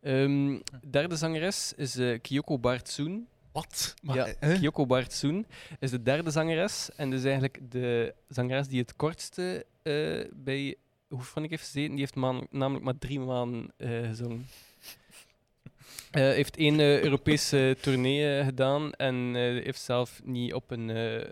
[0.00, 3.28] Ehm, derde zangeres is Kyoko Baartsoen.
[3.54, 3.94] Wat?
[4.02, 4.58] ja, hè?
[4.58, 5.46] Kyoko Baartsoen
[5.78, 6.90] is de derde zangeres.
[6.96, 10.76] En dus eigenlijk de zangeres die het kortste eh, bij
[11.08, 11.90] Hoefronnik heeft gezeten.
[11.90, 12.14] Die heeft
[12.50, 14.46] namelijk maar drie maanden eh, gezongen.
[16.10, 20.90] Eh, heeft één eh, Europese tournee eh, gedaan en eh, heeft zelf niet op een
[20.90, 21.26] eh, eh,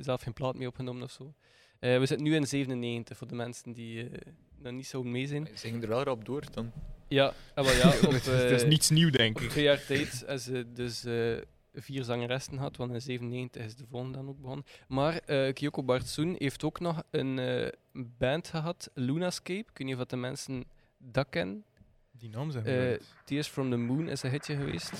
[0.00, 1.32] zelf geen plaat mee opgenomen of zo.
[1.78, 5.26] Eh, we zitten nu in 97 voor de mensen die eh nog niet zo mee
[5.26, 5.46] zijn.
[5.46, 6.72] Ze gingen er wel rap door dan.
[7.08, 9.48] Ja, ah, wel ja op, dat is eh, niets nieuw, denk op ik.
[9.50, 10.24] twee jaar tijd.
[10.40, 11.36] Ze dus eh,
[11.74, 14.64] vier zangeressen had, want in 97 is de volgende dan ook begonnen.
[14.88, 19.70] Maar eh Kyoko Bartsoen heeft ook nog een eh, band gehad, Lunascape.
[19.70, 20.64] Ik weet niet of dat de mensen
[20.98, 21.64] dat kennen.
[22.10, 24.90] Die naam zijn Eh, we Tears from the Moon is een hitje geweest.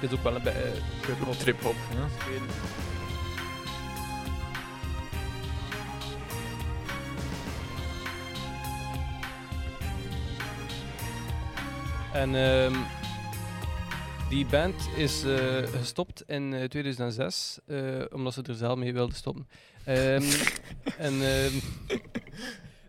[0.00, 0.72] Dit is ook wel een beetje
[1.26, 1.74] uh, trip-hop.
[1.94, 2.08] Ja.
[12.12, 12.74] En ehm,
[14.30, 19.14] die band is eh, gestopt in eh, 2006, eh, omdat ze er zelf mee wilde
[19.14, 19.48] stoppen.
[19.84, 20.22] Ehm,
[20.98, 21.54] en ehm,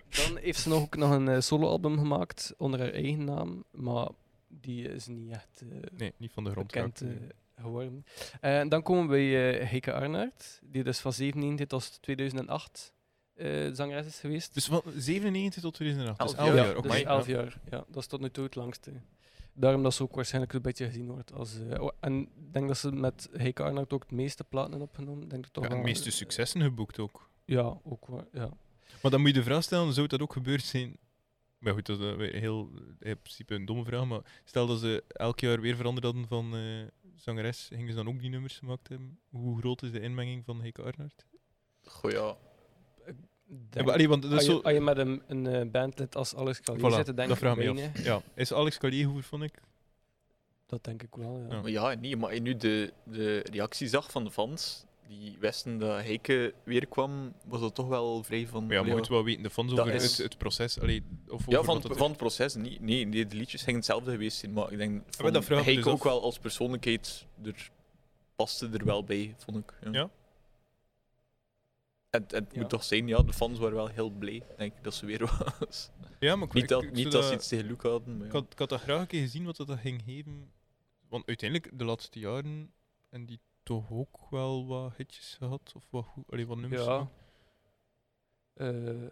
[0.09, 4.07] dan heeft ze nog, ook nog een eh, soloalbum gemaakt onder haar eigen naam, maar
[4.47, 6.71] die is niet echt eh, Nee, niet van de grond.
[6.71, 7.07] bekend eh,
[7.61, 8.05] geworden.
[8.41, 12.93] En dan komen we bij eh Heike Arnaert, die dus van 97 tot 2008
[13.33, 14.53] eh, zangeres is geweest.
[14.53, 16.19] Dus van 97 tot 2008.
[16.21, 16.65] Dus Elf 11 jaar.
[16.65, 16.75] jaar.
[16.75, 17.59] Ja, dus elf jaar.
[17.69, 18.91] Ja, dat is tot nu toe het langste.
[19.53, 21.59] Daarom dat ze ook waarschijnlijk een beetje gezien wordt als...
[21.69, 24.87] eh, oh, en ik denk dat ze met Heike Arnold ook het meeste platen hebben
[24.87, 25.27] opgenomen.
[25.27, 27.29] Denk ik toch Ja, de meeste successen geboekt ook.
[27.45, 28.49] Ja, ook wel, ja.
[29.01, 30.97] Maar dan moet je de vraag stellen, zou dat ook gebeurd zijn?
[31.57, 35.03] Maar goed, dat is weer heel, in principe een domme vraag, maar stel dat ze
[35.07, 38.87] elk jaar weer veranderd hadden van eh, zangeres, gingen ze dan ook die nummers gemaakt
[38.87, 39.19] hebben?
[39.29, 41.25] Hoe groot is de inmenging van Heike Arnaert?
[41.83, 42.37] Goh, ja.
[43.85, 44.59] Allee, want dat als, je, zo...
[44.59, 47.37] als je met een, een eh, bandlid als Alex Callier Voilà, zit, denk dat ik
[47.37, 48.03] vraag me af.
[48.03, 48.21] Ja.
[48.35, 49.53] Is Alex Callier goed, vond ik?
[50.65, 51.55] Dat denk ik wel, ja.
[51.55, 51.61] Ja.
[51.61, 55.37] Maar ja, nee, maar als je nu de, de reactie zag van de fans, die
[55.39, 58.65] wisten dat Heike weer kwam, was dat toch wel vrij van...
[58.65, 61.03] Maar ja, maar ja, moet wel weten, de fans over is- het, het proces, allee,
[61.27, 62.55] of Ja, van, wat dat- van het proces.
[62.55, 65.59] niet nee, nee, de liedjes gingen hetzelfde geweest zijn, maar ik denk van dat vraag
[65.59, 66.03] ik Heike dus ook af.
[66.03, 67.69] wel als persoonlijkheid er
[68.35, 69.73] paste er wel bij, vond ik.
[69.91, 70.09] Ja.
[72.11, 72.59] Het Ja.
[72.59, 75.25] moet toch zijn, ja, de fans waren wel heel blij, denk ik, dat ze weer
[75.59, 75.89] was.
[76.19, 78.33] Ja, maar ik, niet dat, ik niet dat ze iets tegen Luca hadden, maar Ik
[78.33, 78.39] ja.
[78.39, 80.51] had, ik had dat graag een keer gezien wat dat ging geven.
[81.09, 82.73] Want uiteindelijk, de laatste jaren,
[83.09, 86.85] en die toch ook wel wat hitjes gehad, of wat, goed, allee, wat nummers.
[86.85, 87.07] Ja.
[88.53, 89.07] Eh,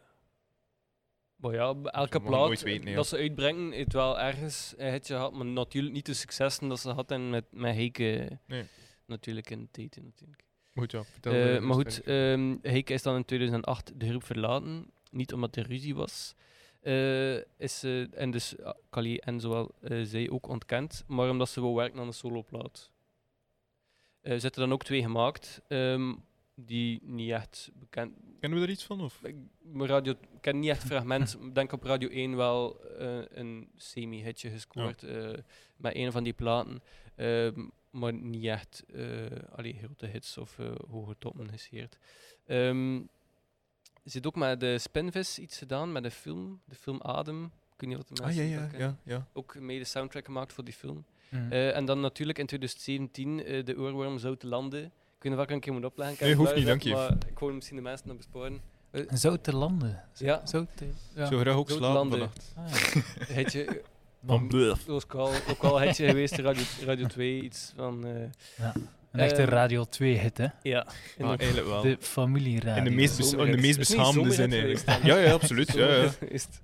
[1.35, 5.45] maar ja, elke plaat weten, dat ze uitbrengen, heeft wel ergens een hitje gehad, maar
[5.45, 8.39] natuurlijk niet de successen dat ze hadden met, met Heike.
[8.47, 8.63] Nee.
[9.05, 10.43] Natuurlijk in de tijd, natuurlijk.
[10.73, 11.31] Maar goed, ja, vertel.
[11.31, 14.91] Eh, eh, maar goed, ehm Heike is dan in 2008 de groep verlaten.
[15.11, 16.35] Niet omdat er ruzie was.
[16.81, 21.49] Eh, is ze, en dus uh, Kali en zowel eh, zij ook ontkend, maar omdat
[21.49, 22.91] ze wil werken aan een soloplaat.
[24.21, 26.13] Eh, Er zitten dan ook twee gemaakt, ehm,
[26.55, 29.01] die niet echt bekend Kennen we daar iets van?
[29.01, 29.23] Of?
[29.23, 29.35] ik,
[29.73, 31.45] radio, ik ken niet echt fragmenten.
[31.47, 35.29] Ik denk op Radio 1 wel eh, een semi-hitje gescoord eh,
[35.77, 36.81] met een van die platen.
[37.15, 39.05] Ehm, maar niet echt eh
[39.55, 41.97] allee, grote hits of eh, hoge toppen geseerd.
[42.45, 42.95] Ehm
[44.03, 47.43] er zit ook met de Spinvis iets gedaan, met de film, de film Adem.
[47.45, 47.51] Ik
[47.85, 49.27] weet niet wat de Ah ja, mensen ja, dat ja, ja.
[49.33, 51.05] Ook mede soundtrack gemaakt voor die film.
[51.29, 51.51] Mhm.
[51.51, 54.83] Eh, en dan natuurlijk in 2017 eh, de oorworm Zoute Landen.
[54.85, 54.91] Ik
[55.25, 56.15] weet niet of ik een keer moet opleggen.
[56.15, 56.93] Ik Nee, hoeft niet, dank je.
[56.93, 58.61] Maar ik wou misschien de mensen nog besparen.
[59.09, 60.03] Zoute landen.
[60.13, 60.45] Zo- Ja.
[60.45, 60.85] Zoute,
[61.15, 61.25] ja.
[61.25, 62.29] Zo graag ook slapen landen.
[62.53, 62.53] vannacht.
[63.29, 63.65] Ah, ja.
[64.25, 64.83] Van Buff.
[64.85, 65.21] dat was
[65.61, 68.05] ook hetje geweest, Radio, Radio 2, iets van...
[68.05, 68.73] eh,
[69.11, 70.47] Een echte Eh, Radio 2-hit, hè?
[70.63, 70.87] ja,
[71.19, 71.81] Ah, eigenlijk wel.
[71.81, 72.83] De familieradio.
[72.83, 74.83] In de meest, bes- in de meest beschaamde zin eigenlijk.
[74.85, 75.07] hè?
[75.07, 75.71] Ja, ja, absoluut.
[75.73, 76.11] Ja, ja.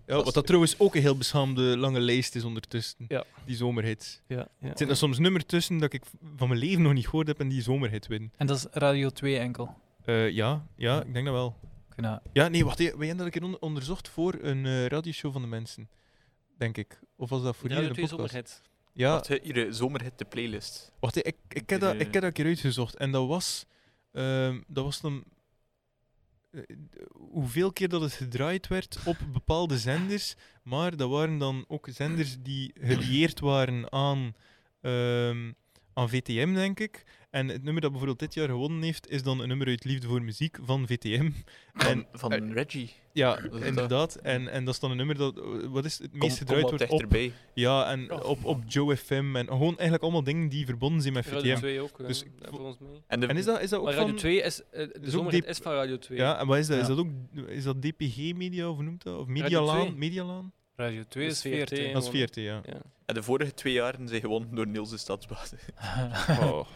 [0.05, 3.05] Ja, wat dat trouwens ook een heel beschaamde lange lijst is ondertussen.
[3.07, 3.23] Ja.
[3.45, 4.21] Die zomerhits.
[4.27, 4.67] Ja, ja.
[4.69, 6.03] Er zit er soms nummer tussen dat ik
[6.35, 8.31] van mijn leven nog niet gehoord heb en die zomerhit win.
[8.37, 9.75] En dat is Radio 2 enkel.
[10.05, 11.55] Eh, ja, ja, ik denk dat wel.
[11.97, 12.21] Ja.
[12.33, 12.77] Ja, nee, wacht.
[12.77, 15.89] Wij hebben dat een keer on- onderzocht voor een eh, radioshow van de mensen.
[16.57, 16.99] Denk ik.
[17.15, 18.09] Of was dat voor hier 2 een podcast?
[18.31, 18.61] zomerhit.
[18.93, 20.91] Ja, Wacht, hier, eh, zomerhit de playlist.
[20.99, 21.15] wacht.
[21.27, 22.95] Ik, ik, heb dat, ik heb dat een keer uitgezocht.
[22.95, 23.65] En dat was...
[24.11, 25.23] ehm, dat was dan...
[26.51, 26.61] eh,
[27.13, 30.35] hoeveel keer dat het gedraaid werd op bepaalde zenders.
[30.63, 34.33] Maar dat waren dan ook zenders die gelieerd waren aan,
[34.81, 35.51] ehm,
[35.93, 37.03] aan VTM, denk ik.
[37.35, 40.07] En het nummer dat bijvoorbeeld dit jaar gewonnen heeft, is dan een nummer uit Liefde
[40.07, 41.29] voor Muziek van VTM.
[41.73, 42.93] Van, En, van eh, Reggie.
[43.13, 44.15] ja, inderdaad.
[44.15, 45.41] En, en dat is dan een nummer dat...
[45.69, 47.17] Wat is het meest gedraaid wordt op...
[47.53, 49.35] Ja, en Oh, op, op Joe FM.
[49.35, 51.59] En gewoon eigenlijk allemaal dingen die verbonden zijn met Radio VTM.
[51.59, 53.01] 2 ook, Dus ik daar vo- voor ons mee.
[53.07, 54.17] En, de, En is dat, is dat ook Maar Radio van...
[54.19, 56.17] 2 is, eh, de is van Radio 2.
[56.17, 56.79] Ja, en wat is dat?
[56.79, 57.09] Is dat ook
[57.47, 59.17] is dat DPG Media, of noemt dat?
[59.17, 59.41] Of 2?
[59.41, 59.97] Medialaan?
[59.97, 60.53] Medialaan?
[60.75, 61.87] Radio 2 Dat is is VRT, 14.
[61.87, 61.93] hè.
[61.93, 62.61] Dat is 14, ja.
[62.65, 62.73] Ja.
[63.05, 65.51] en de vorige twee jaren zijn gewonnen door Niels de Stadsbaas.
[66.41, 66.67] Oh.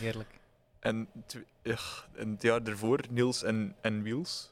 [0.00, 0.38] Heerlijk.
[0.80, 1.08] En,
[1.62, 4.50] ugh, en het jaar daarvoor Niels en, en Wiels.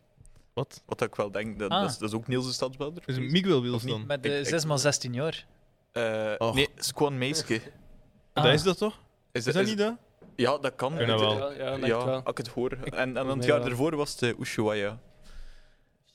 [0.53, 0.83] Wat?
[0.87, 1.81] Wat ik wel denk, dat, Ah.
[1.81, 3.03] dat, is, dat is ook Niels de Stadsbader.
[3.07, 3.87] Is een Miguel niet?
[3.89, 4.07] dan?
[4.07, 5.47] Met de ik- 6 x 16 jaar.
[5.93, 6.55] Eh, Och.
[6.55, 7.61] Nee, Squan Meeske.
[8.33, 8.45] Ah.
[8.45, 8.99] Dat is dat toch?
[9.33, 9.95] Is, Is dat niet dat?
[10.37, 10.95] Ja, dat kan.
[10.99, 11.53] Ja, dat wel.
[11.53, 12.15] Ja, ja, Ja, ik wel.
[12.23, 12.71] als ik het hoor.
[12.73, 13.69] En, en het jaar wel.
[13.69, 14.99] daarvoor was het uh, Ushuaia.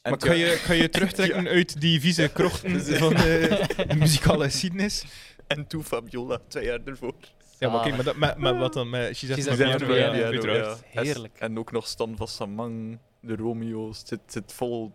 [0.04, 4.44] En Maar kan je, kan je terugtrekken uit die vieze krochten van de, de muzikale
[4.44, 5.04] geschiedenis?
[5.48, 7.14] En toen Fabiola, twee jaar ervoor.
[7.60, 8.90] Ja, maar kijk, maar, dat, maar, maar wat dan?
[8.90, 10.82] Met She She Says Says My My Piano, Piano, ja, ja, uiteraard.
[10.86, 11.40] Heerlijk.
[11.40, 14.00] En ook nog Stan van Samang, de Romeo's.
[14.00, 14.94] Het zit, zit vol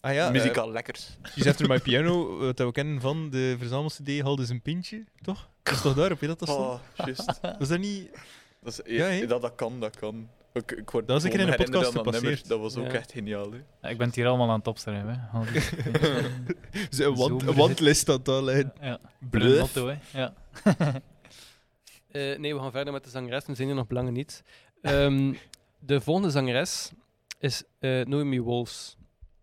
[0.00, 1.18] Ah ja, muzikaal lekkers.
[1.22, 5.48] uh, She Says My Piano, wat we kennen van de verzamel-cd, Halde een pintje, toch?
[5.62, 6.68] Dat is toch daarop, hè, dat dat stond?
[6.68, 7.40] Oh, juist.
[7.58, 8.10] Was dat niet...
[8.62, 9.26] Dat, is, Ja, hè?
[9.26, 10.28] dat, dat kan, dat kan.
[10.54, 12.48] Ik, ik word Dat is een keer in een podcast dat gepasseerd.
[12.48, 12.92] Dat was ook Ja.
[12.92, 13.50] echt geniaal.
[13.52, 13.58] Hè.
[13.82, 15.08] Ja, ik ben het hier allemaal aan het opschrijven.
[15.20, 15.38] hè.
[15.38, 15.62] Al die-
[17.06, 18.98] Een, wand, een wandlist staat al ja,
[19.30, 19.96] motto, hè.
[20.12, 20.32] Ja.
[22.10, 23.46] Eh, nee, we gaan verder met de zangeres.
[23.46, 24.42] We zijn hier nog belangen niet.
[24.82, 25.34] Ehm,
[25.78, 26.90] de volgende zangeres
[27.38, 28.96] is eh Noemi Wolfs.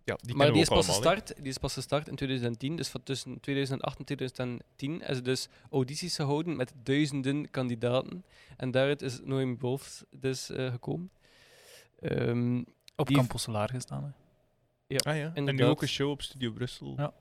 [0.03, 2.75] Ja, die maar die is, pas gestart, die is pas gestart in 2010.
[2.75, 8.23] Dus van tussen 2008 en 2010 is ze dus audities gehouden met duizenden kandidaten.
[8.57, 11.09] En daaruit is Noemi Wolfs dus eh, gekomen.
[11.99, 12.61] Ehm,
[12.95, 14.03] Op Die- Campus Solar gestaan.
[14.03, 14.09] Hè.
[14.97, 16.93] Ah ja, en nu ook een show op Studio Brussel.
[16.97, 17.13] Ja.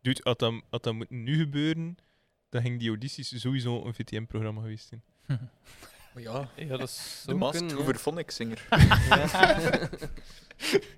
[0.00, 1.96] Dude, had dat, had dat moeten nu gebeuren,
[2.48, 5.02] dan ging die audities sowieso een VTM-programma geweest zijn.
[6.14, 8.66] Maar ja, ja, dat is de Masked Hooverphonic Singer.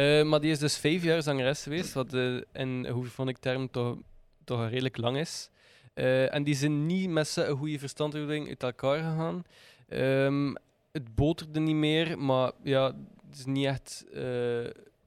[0.00, 3.96] Eh, maar die is dus vijf jaar zangeres geweest, wat eh, in hoeverphonic term toch,
[4.44, 5.50] toch redelijk lang is.
[5.94, 9.44] Eh, en die zijn niet met zo'n goede verstandhouding uit elkaar gegaan.
[9.88, 10.54] Ehm,
[10.92, 12.86] het boterde niet meer, maar ja,
[13.28, 14.04] het is niet echt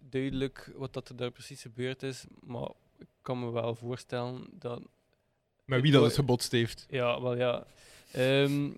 [0.09, 2.23] duidelijk wat dat er daar precies gebeurd is.
[2.39, 4.81] Maar ik kan me wel voorstellen dat
[5.65, 6.85] Maar wie dat het gebotst heeft.
[6.89, 7.65] ja, wel ja.
[8.11, 8.69] Ehm,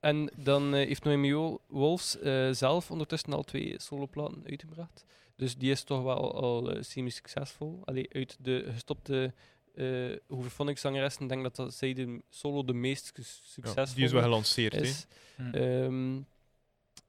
[0.00, 2.16] en dan heeft Noemi Wo- Wolfs
[2.50, 5.04] zelf ondertussen al twee soloplaten uitgebracht.
[5.36, 7.80] Dus die is toch wel al eh, semi-succesvol.
[7.84, 9.32] Allee, uit de gestopte
[9.74, 14.04] uh, Hooverphonic zangeressen denk ik dat, dat zij de solo de meest ges- Ja, die
[14.04, 14.80] is wel gelanceerd, hè.
[14.80, 15.06] is.
[15.36, 15.50] Hm.
[15.54, 16.20] Ehm,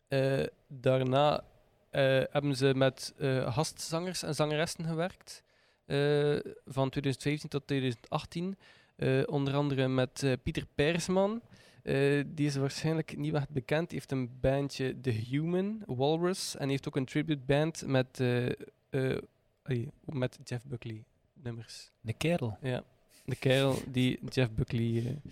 [0.08, 1.44] eh, daarna
[1.90, 2.02] eh,
[2.32, 5.44] hebben ze met eh, gastzangers en zangeressen gewerkt.
[5.86, 8.58] eh, van 2015 tot 2018.
[8.96, 11.42] Eh, onder andere met eh, Pieter Persman.
[11.86, 13.90] Eh, die is waarschijnlijk niet echt bekend.
[13.90, 16.56] Die heeft een bandje The Human, Walrus.
[16.58, 18.46] En heeft ook een tribute band met, eh,
[18.90, 19.18] eh,
[19.64, 21.92] ai, met Jeff Buckley nummers.
[22.02, 22.58] De kerel.
[22.62, 22.84] Ja,
[23.26, 25.04] de kerel die Jeff Buckley...
[25.06, 25.32] eh,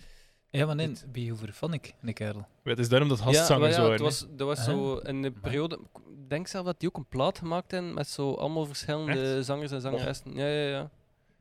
[0.50, 2.46] Ja, maar nee, bij Hooverphonic, de kerel.
[2.62, 4.04] Ja, Het is daarom dat Ja, gastzangers maar ja, het hè.
[4.04, 5.78] was, dat was zo in de periode.
[5.94, 9.70] Ik denk zelf dat die ook een plaat gemaakt hebben met zo allemaal verschillende zangers
[9.72, 10.34] en zangeressen.
[10.34, 10.90] Ja, ja, ja.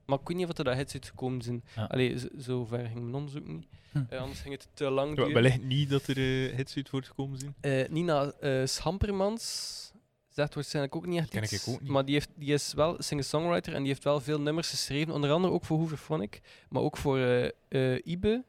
[0.06, 1.64] Maar ik weet niet of er dat hits uitgekomen zijn.
[1.76, 1.84] Ja.
[1.86, 3.66] Allee, zo, ver ging mijn onderzoek niet.
[3.92, 4.04] Hm.
[4.10, 5.34] Eh, anders ging het te lang Ja, duren.
[5.34, 7.56] wellicht niet dat er eh, hits uit voortgekomen zijn.
[7.62, 8.34] Eh, Nina
[8.66, 9.82] Schampermans
[10.30, 11.90] zegt waarschijnlijk ook niet echt Ken ik iets, ook niet.
[11.90, 15.14] Maar die, heeft, die is wel singer-songwriter en die heeft wel veel nummers geschreven.
[15.14, 17.50] Onder andere ook voor Hooverphonic, maar ook voor eh
[17.94, 18.44] eh, Ibe.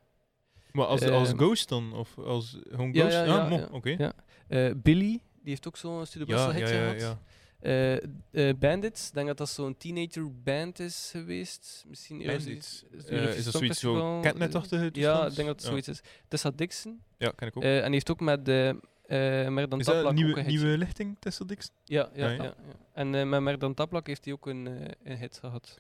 [0.73, 1.93] Maar als, als Ghost dan?
[1.95, 3.17] Of als gewoon Ja, Ghost?
[3.17, 3.69] ja, Ah, ja, ja.
[3.73, 3.95] oké.
[3.99, 4.13] Ja.
[4.49, 7.19] Eh, Billy, die heeft ook zo'n Studio Brussel Ja, ja, hitje ja, gehad.
[7.65, 7.97] Eh,
[8.31, 11.85] eh, Bandits, ik denk dat dat zo'n teenager band is geweest.
[11.89, 12.85] Misschien Bandits.
[12.93, 15.69] Eh, Eurovisie is dat zoiets zo catnet-achtige Ja, ik denk dat het Ja.
[15.71, 16.01] zoiets is.
[16.29, 17.03] Tessa Dixon.
[17.19, 17.63] Ja, ken ik ook.
[17.63, 20.59] En die heeft ook met de uh, Merdan is Taplak een nieuwe, ook een hitje.
[20.59, 21.75] nieuwe lichting, Tessa Dixon?
[21.85, 22.55] Ja, ja, Ja, ja.
[22.93, 24.67] En met Merdan Taplak heeft hij ook een,
[25.05, 25.79] een hit gehad.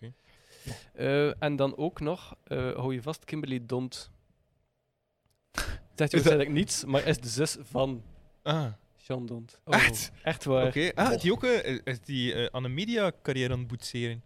[0.94, 4.10] Eh, en dan ook nog, hou je vast, Kimberly Dont.
[5.94, 8.02] Zegt je waarschijnlijk niets, maar is de zus van
[8.42, 8.72] Ah,
[9.04, 9.60] Sean Dont.
[9.64, 10.10] Echt?
[10.22, 10.66] Echt waar.
[10.66, 10.90] oké.
[10.94, 14.24] Ah, die ook eh, is die eh, aan een media-carrière aan het boetseren?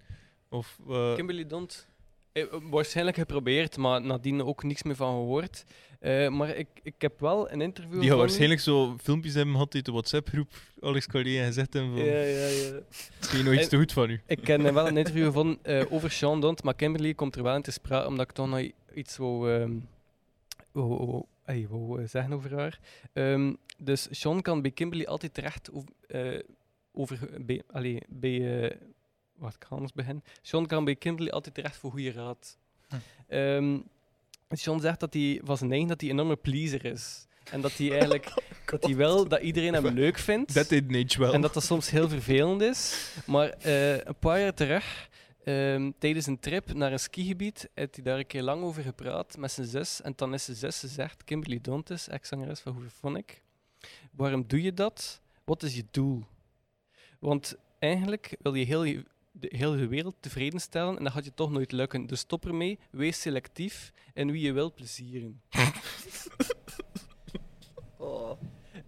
[0.51, 1.89] Of, eh, Kimberly Dont.
[2.33, 5.65] eh, waarschijnlijk geprobeerd, maar nadien ook niks meer van gehoord.
[6.01, 9.55] Eh, maar ik, ik heb wel een interview die van u- waarschijnlijk zo filmpjes hebben
[9.55, 10.53] gehad uit de WhatsApp-groep.
[10.81, 12.79] Alex Collier en gezegd hebben van, Ja, ja, ja.
[13.19, 14.21] misschien nog iets te goed van u.
[14.27, 17.43] Ik ken eh, wel een interview van eh, over Sean Dont, maar Kimberly komt er
[17.43, 19.73] wel in te sprake, omdat ik toch nog i- iets wou, ehm,
[20.73, 22.79] wou, wou- ey, wou, eh, zeggen over haar.
[23.13, 26.43] Ehm, dus Sean kan bij Kimberly altijd terecht over, eh,
[26.93, 28.77] over bij, allee, bij eh,
[29.35, 30.25] wat ik ga anders beginnen.
[30.43, 32.59] Sean kan bij Kimberly altijd terecht voor goede raad.
[32.89, 32.97] Hm.
[33.29, 33.79] Ehm,
[34.51, 37.27] Sean zegt dat hij van zijn eigen dat hij een enorme pleaser is.
[37.51, 38.33] En dat hij eigenlijk
[38.71, 40.55] dat hij wil dat iedereen hem leuk vindt.
[40.55, 41.33] Dat did age wel.
[41.33, 43.11] En dat dat soms heel vervelend is.
[43.27, 45.09] Maar eh, een paar jaar terug,
[45.49, 49.37] ehm, tijdens een trip naar een skigebied, heeft hij daar een keer lang over gepraat
[49.37, 50.03] met zijn zus.
[50.03, 53.43] En dan is zijn zus gezegd, Kimberly Dontes, ex-zangeres van Hooverphonic,
[54.13, 55.21] waarom doe je dat?
[55.45, 56.25] Wat is je doel?
[57.19, 61.35] Want eigenlijk wil je heel je de hele wereld tevreden stellen en dat gaat je
[61.35, 62.07] toch nooit lukken.
[62.07, 65.41] Dus stop ermee, wees selectief en wie je wilt plezieren.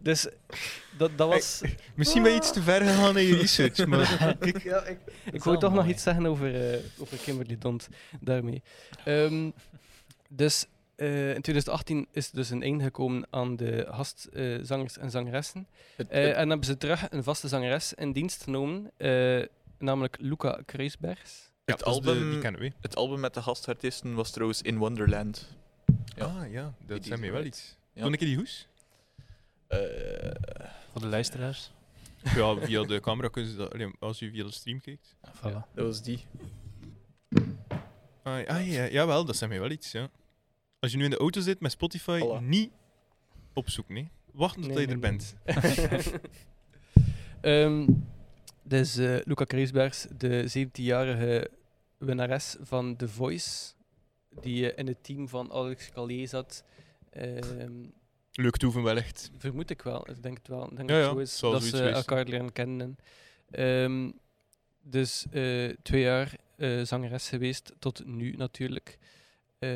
[0.03, 0.29] Dus
[0.99, 1.63] dat, dat was...
[2.01, 4.99] Misschien ben je iets te ver gegaan in je research, maar ik, ja, ik,
[5.33, 7.89] ik wou toch nog iets zeggen over, eh, over Kimberly Dont
[8.21, 8.63] daarmee.
[9.05, 9.51] Ehm,
[10.29, 15.67] dus eh, in 2018 is er dus een einde gekomen aan de gastzangers en zangeressen.
[15.97, 19.43] Het, Eh, het- en hebben ze terug een vaste zangeres in dienst genomen, eh,
[19.79, 21.51] namelijk Luca Kruisbergs.
[21.65, 22.73] Ja, Het de- album- die kennen we.
[22.81, 25.49] het album met de gastartiesten was trouwens In Wonderland.
[26.17, 26.25] Ja.
[26.25, 27.77] Ah ja, dat zijn mij is wel iets.
[27.93, 28.03] Ja.
[28.03, 28.69] Toen ik die hoes?
[29.67, 29.79] Eh,
[30.93, 31.73] Voor de luisteraars.
[32.23, 35.17] Ja, via de camera kun je dat, als je via de stream kijkt.
[35.37, 35.73] Voilà.
[35.75, 36.25] dat was die.
[38.23, 40.11] Ah, ah ja, jawel, dat zijn mij wel iets, ja.
[40.79, 42.43] Als je nu in de auto zit met Spotify, Voilà.
[42.45, 42.71] niet
[43.53, 44.11] opzoeken, nee.
[44.33, 45.35] Wachten tot Nee, je er nee, bent.
[47.41, 47.87] Ehm
[48.71, 51.51] dus eh, Luca Kruisbergs, de 17-jarige
[51.99, 53.73] winnares van The Voice,
[54.41, 56.65] die eh, in het team van Alex Callier zat.
[57.11, 57.85] Ehm,
[58.41, 59.31] Leuk toeven wel echt.
[59.39, 60.71] vermoed ik wel, ik denk het wel.
[60.71, 61.93] Ik denk Ja, dat ja, zo is, dat ze wezen.
[61.93, 62.97] elkaar leren kennen.
[63.51, 64.11] Ehm,
[64.83, 68.99] dus eh, twee jaar eh, zangeres geweest, tot nu natuurlijk.
[69.59, 69.71] eh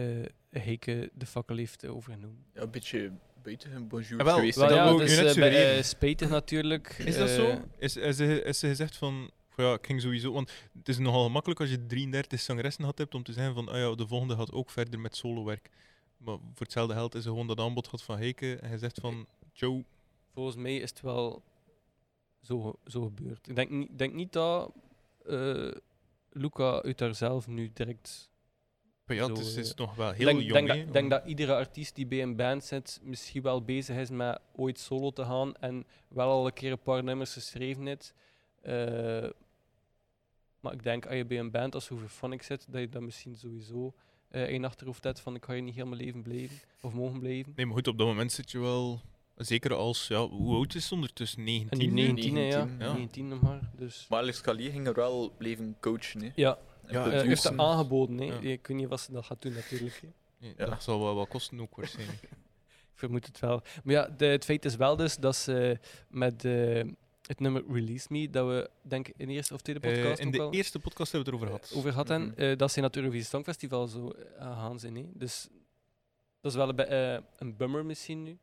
[0.50, 2.44] Heike de fakkel heeft overgenomen.
[2.54, 3.12] Ja, een beetje
[3.42, 4.56] buiten hun bonjour Ah, wel, geweest.
[4.58, 6.88] wel, dat ja, dus net bij, spijtig natuurlijk.
[6.98, 7.60] Is dat zo?
[7.78, 11.24] Is, is, ze, is ze gezegd van, ja, ik ging sowieso, want het is nogal
[11.24, 14.34] gemakkelijk als je 33 zangeressen gehad hebt om te zeggen van, ah ja, de volgende
[14.36, 15.68] gaat ook verder met solowerk.
[16.24, 19.00] Maar voor hetzelfde geld is er gewoon dat aanbod gehad van Heike en hij zegt
[19.00, 19.84] van, Joe,
[20.32, 21.42] Volgens mij is het wel
[22.40, 23.48] zo, zo gebeurd.
[23.48, 24.72] Ik denk, niet- ik denk niet dat
[25.26, 25.70] eh,
[26.30, 28.30] Luca uit daar zelf nu direct.
[29.06, 30.68] maar ja, Zo, het is, het is eh, nog wel Ik heel denk, jong, denk,
[30.68, 34.10] dat, denk om- dat iedere artiest die bij een band zit misschien wel bezig is
[34.10, 38.14] met ooit solo te gaan en wel al een keer een paar nummers geschreven heeft.
[38.62, 39.30] Eh,
[40.60, 43.36] maar ik denk als je bij een band als Hooverphonic zit, dat je dat misschien
[43.36, 43.94] sowieso
[44.34, 47.52] eh in achterhoofd hebt van ik ga hier niet helemaal leven blijven of mogen blijven.
[47.56, 49.00] Nee, maar goed, op dat moment zit je wel,
[49.36, 51.44] zeker als, ja, hoe oud is ze ondertussen?
[51.44, 51.70] 19?
[51.70, 51.94] En die hè?
[51.94, 52.64] 19, hè, ja.
[52.64, 52.92] 19, ja.
[52.92, 53.70] 19 nog maar.
[53.76, 54.06] Dus.
[54.08, 56.22] Maar Alex ging er wel blijven coachen.
[56.22, 56.30] Hè.
[56.34, 56.58] Ja,
[56.88, 58.18] Ja, het heeft dat aangeboden.
[58.18, 58.24] Hè.
[58.24, 58.40] Ja.
[58.40, 60.02] Ik weet niet wat ze dat gaat doen, natuurlijk.
[60.38, 60.66] Ja.
[60.66, 62.22] Dat zal wel wat kosten ook waarschijnlijk.
[62.92, 63.62] Ik vermoed het wel.
[63.84, 65.78] Maar ja, de, het feit is wel dus dat ze
[66.08, 66.82] met eh,
[67.26, 70.20] het nummer Release Me, dat we denk ik in de eerste of tweede Eh, podcast
[70.20, 71.78] in ook de al eerste podcast hebben we het erover gehad.
[71.78, 72.40] over gehad hebben, Mhm.
[72.40, 74.94] eh, dat ze naar het Eurovisie Songfestival zo eh, gaan zijn.
[74.96, 75.04] Hè.
[75.12, 75.48] Dus
[76.40, 78.38] dat is wel een, een bummer misschien nu.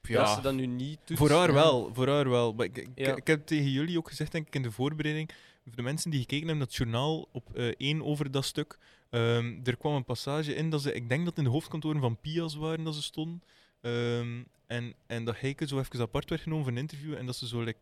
[0.00, 1.18] Dat ze dat nu niet doet.
[1.18, 1.54] Voor haar Ja.
[1.54, 2.52] wel, voor haar wel.
[2.54, 3.16] Maar ik, ik, Ja.
[3.16, 5.30] ik heb tegen jullie ook gezegd, denk ik, in de voorbereiding,
[5.64, 8.78] voor de mensen die gekeken hebben naar het journaal op één over dat stuk,
[9.10, 12.16] ehm, er kwam een passage in dat ze, ik denk dat in de hoofdkantoren van
[12.20, 13.42] Pias waren dat ze stonden,
[13.80, 17.36] Ehm, en, en dat Heike zo even apart werd genomen voor een interview en dat
[17.36, 17.78] ze zo like,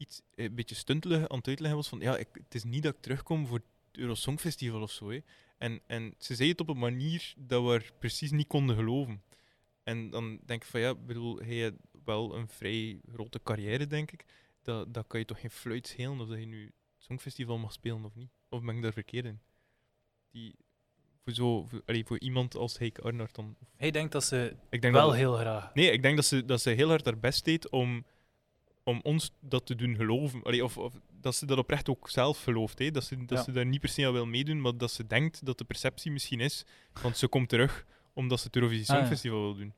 [0.00, 2.82] iets eh, een beetje stuntelig aan het uitleggen was van, ja, ik, het is niet
[2.82, 3.66] dat ik terugkom voor het
[4.00, 5.10] Eurosongfestival of zo.
[5.10, 5.20] Hè.
[5.58, 9.22] En, en ze zei het op een manier dat we precies niet konden geloven.
[9.82, 11.72] En dan denk ik van ja, bedoel, hij
[12.04, 14.24] wel een vrij grote carrière, denk ik.
[14.62, 17.72] Dat, dat kan je toch geen fluit schelen of dat je nu het Songfestival mag
[17.72, 18.30] spelen of niet?
[18.48, 19.40] Of ben ik daar verkeerd in?
[20.30, 20.54] Die,
[21.24, 23.56] voor, zo, voor, allee, voor iemand als Heike Arnold dan.
[23.76, 25.74] Hij denkt dat ze Ik denk wel dat, heel graag.
[25.74, 28.04] Nee, ik denk dat ze, dat ze heel hard haar best deed om,
[28.84, 30.42] om ons dat te doen geloven.
[30.42, 32.78] Allee, of, of dat ze dat oprecht ook zelf gelooft.
[32.78, 32.90] Hè.
[32.90, 33.44] Dat, ze, dat Ja.
[33.44, 36.10] ze daar niet per se aan wil meedoen, maar dat ze denkt dat de perceptie
[36.12, 36.64] misschien is,
[37.02, 38.96] want ze komt terug omdat ze het Eurovisie Ah, ja.
[38.96, 39.74] Songfestival wil doen.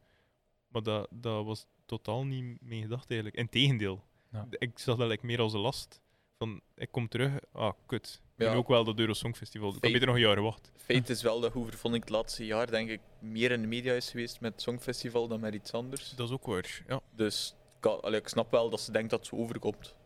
[0.68, 3.36] Maar dat, dat was totaal niet mijn gedachte eigenlijk.
[3.36, 4.05] Integendeel.
[4.32, 4.46] Ja.
[4.50, 6.00] Ik zag dat like, meer als een last.
[6.38, 8.20] Van, ik kom terug, ah, kut.
[8.36, 8.48] Ik Ja.
[8.50, 9.68] ben ook wel dat Euro Songfestival.
[9.68, 10.72] Ik Feit- beter nog een jaar gewacht.
[10.76, 13.66] Feit is wel dat Hoover vond ik het laatste jaar denk ik meer in de
[13.66, 16.11] media is geweest met het Songfestival dan met iets anders.
[16.11, 17.00] Dat is ook waar, ja.
[17.14, 19.97] Dus kan- allee, ik snap wel dat ze denkt dat zo overkomt.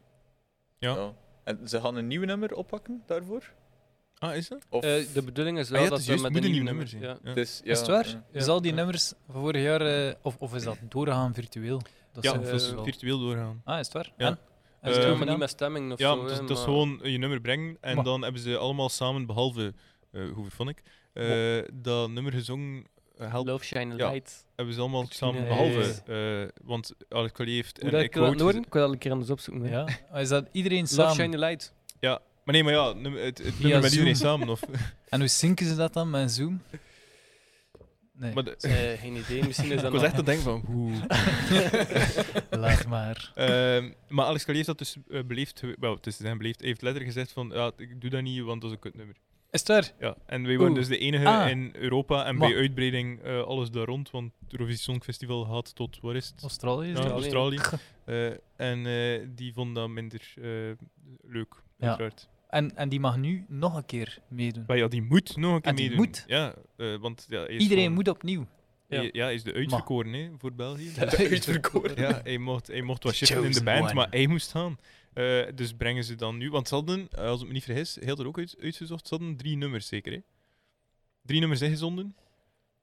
[0.78, 1.12] Ja.
[1.44, 3.52] En ze gaan een nieuw nummer oppakken daarvoor?
[4.18, 4.66] Ah, is dat?
[4.70, 6.38] Of Eh, de bedoeling is Ah, wel ja, het dat is ze juist, met een
[6.40, 6.92] moet een nieuw nummer...
[6.92, 7.28] nummer ja.
[7.28, 8.06] het is, ja, is het waar?
[8.08, 8.22] ja.
[8.32, 11.80] Is al die nummers van vorig jaar, eh, of, of is dat doorgaan virtueel?
[12.12, 13.60] Dat Ja, is eh, dat is wel- virtueel doorgaan.
[13.64, 14.12] Ah, is het waar?
[14.16, 14.26] Ja.
[14.26, 14.38] En?
[14.80, 15.38] Eh, is het Ja, maar niet gedaan?
[15.38, 16.22] met stemming of Ja, zo.
[16.22, 18.56] dat, is- hè, dat is maar- gewoon je nummer brengen en Maar- dan hebben ze
[18.56, 19.74] allemaal samen, behalve
[20.12, 22.84] uh, hoe vond ik, eh, dat nummer gezongen.
[23.16, 24.10] Eh, help, Love Shine Ja.
[24.10, 24.44] Light.
[24.56, 27.80] hebben ze allemaal samen, behalve, eh, want Alex Collier heeft.
[27.80, 28.62] Hoe dat ik dat horen?
[28.64, 29.68] Ik wil dat een keer anders opzoeken.
[29.68, 29.86] Ja.
[30.10, 31.14] Ah, Is dat iedereen Love samen?
[31.14, 31.74] Shine Light.
[32.44, 33.98] Maar nee, maar ja, nummer- het, het Via nummer met Zoom.
[34.06, 34.48] iedereen samen.
[34.48, 34.60] Of,
[35.08, 36.62] En hoe zinken ze dat dan met Zoom?
[38.12, 39.42] Nee, maar de- Eh, geen idee.
[39.44, 40.92] Misschien is ik was nog- echt aan het denken van hoe.
[42.60, 43.32] laat maar.
[43.34, 44.96] Ehm, maar Alex Collier heeft dat dus
[45.26, 45.62] beleefd.
[45.80, 46.58] Wel, het is zijn beleefd.
[46.58, 49.16] Hij heeft letterlijk gezegd van ja, ik doe dat niet, want dat is een kutnummer.
[49.56, 49.92] Is het waar?
[50.08, 50.78] Ja, en wij waren Oeh.
[50.80, 51.50] dus de enige Ah.
[51.50, 55.74] in Europa en Maar- bij uitbreiding eh, alles daar rond, want het Eurovisie Songfestival gaat
[55.74, 56.42] tot, waar is het?
[56.42, 57.12] Australië is Ja, dat?
[57.12, 57.58] Australië.
[58.06, 58.26] Eh,
[58.56, 60.42] en eh, die vond dat minder eh,
[61.22, 61.86] leuk, Ja.
[61.86, 62.28] uiteraard.
[62.48, 64.64] En, en die mag nu nog een keer meedoen.
[64.66, 66.04] Maar ja, die moet nog een keer die meedoen.
[66.04, 66.24] moet?
[66.26, 68.46] Ja, eh, want ja, hij is Iedereen gewoon- moet opnieuw.
[68.88, 68.96] Ja.
[68.96, 70.92] hij- ja, hij is de uitverkoren hè, voor België.
[71.30, 71.96] Uitverkoren.
[72.00, 73.94] ja, hij mocht, hij mocht wat shiften in de chosen band, one.
[73.94, 74.78] maar hij moest gaan.
[75.16, 77.96] Eh, dus brengen ze dan nu, want ze hadden, eh, als ik me niet vergis,
[78.00, 80.12] heel er ook uit, uitgezocht, ze hadden drie nummers zeker.
[80.12, 80.18] Hè?
[81.22, 82.16] Drie nummers ingezonden,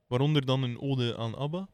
[0.08, 1.68] waaronder dan een ode aan ABBA.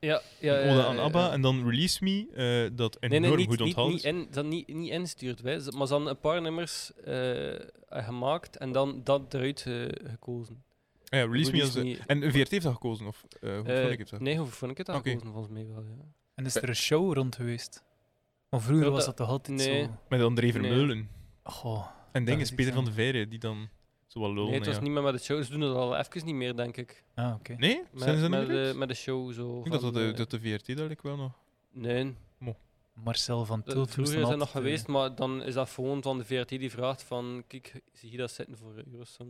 [0.00, 1.20] Ja, ja, Een ode ja, aan ABBA.
[1.26, 1.32] ja.
[1.32, 4.28] En dan Release Me, eh, dat enorm Nee, nee, niet, goed niet, onthaald niet, in,
[4.30, 5.40] dat niet, niet instuurt.
[5.40, 5.54] Wij.
[5.76, 7.54] Maar ze hadden een paar nummers eh,
[7.88, 9.60] gemaakt en dan dat eruit
[10.04, 10.62] gekozen.
[11.08, 11.56] Ah ja, Release Me.
[11.56, 11.98] Release als- Me.
[12.06, 13.06] En VRT heeft dat gekozen?
[13.06, 14.20] Of uh, hoe vond ik het dat?
[14.20, 15.08] nee, hoe vond ik het Oké.
[15.10, 15.32] gekozen?
[15.32, 16.04] Volgens mij wel, ja.
[16.34, 17.84] En is er een show rond geweest?
[18.50, 19.84] Maar vroeger was dat- dat toch altijd nee.
[19.84, 19.90] zo...
[20.08, 20.52] Met André Nee.
[20.52, 21.08] Vermeulen.
[21.42, 21.86] Goh.
[22.12, 23.68] En ding Dat is Peter van de Veire, die dan
[24.06, 24.44] zo wel lullen.
[24.50, 24.82] Nee, het was ja.
[24.82, 25.42] niet meer met de show.
[25.42, 27.04] Ze doen het al even niet meer, denk ik.
[27.14, 27.54] Ah, oké.
[27.58, 27.82] Nee?
[27.92, 29.58] Met, Zijn ze dat met, niet meer de, met de show zo.
[29.58, 31.32] Ik denk dat, dat, de, eh, dat de VRT dat ik wel nog...
[31.72, 32.16] Nee,
[33.04, 36.02] Marcel van dat- Tilt vroeger is dat nog eh, geweest, maar dan is dat gewoon
[36.02, 39.28] van de VRT die vraagt van, kijk, zie je dat zitten voor Eurosong?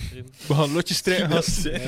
[0.48, 1.62] We gaan lotjes strijden, gast.
[1.68, 1.78] Ja.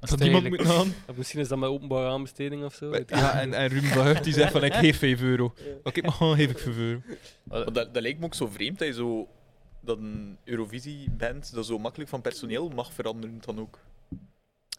[0.00, 0.94] als Dat niemand moet gaan.
[1.14, 2.94] Misschien is dat met openbare aanbesteding of zo.
[3.06, 5.54] Ja, en, en Ruben van Hucht die zegt van ik geef 5 euro.
[5.56, 5.62] Ja.
[5.82, 7.00] Oké, maar gewoon geef ik 5 euro.
[7.44, 9.28] Maar dat, dat lijkt me ook zo vreemd dat je zo
[9.80, 13.78] dat een Eurovisie-band dat zo makkelijk van personeel mag veranderen dan ook.
[14.08, 14.16] Ja,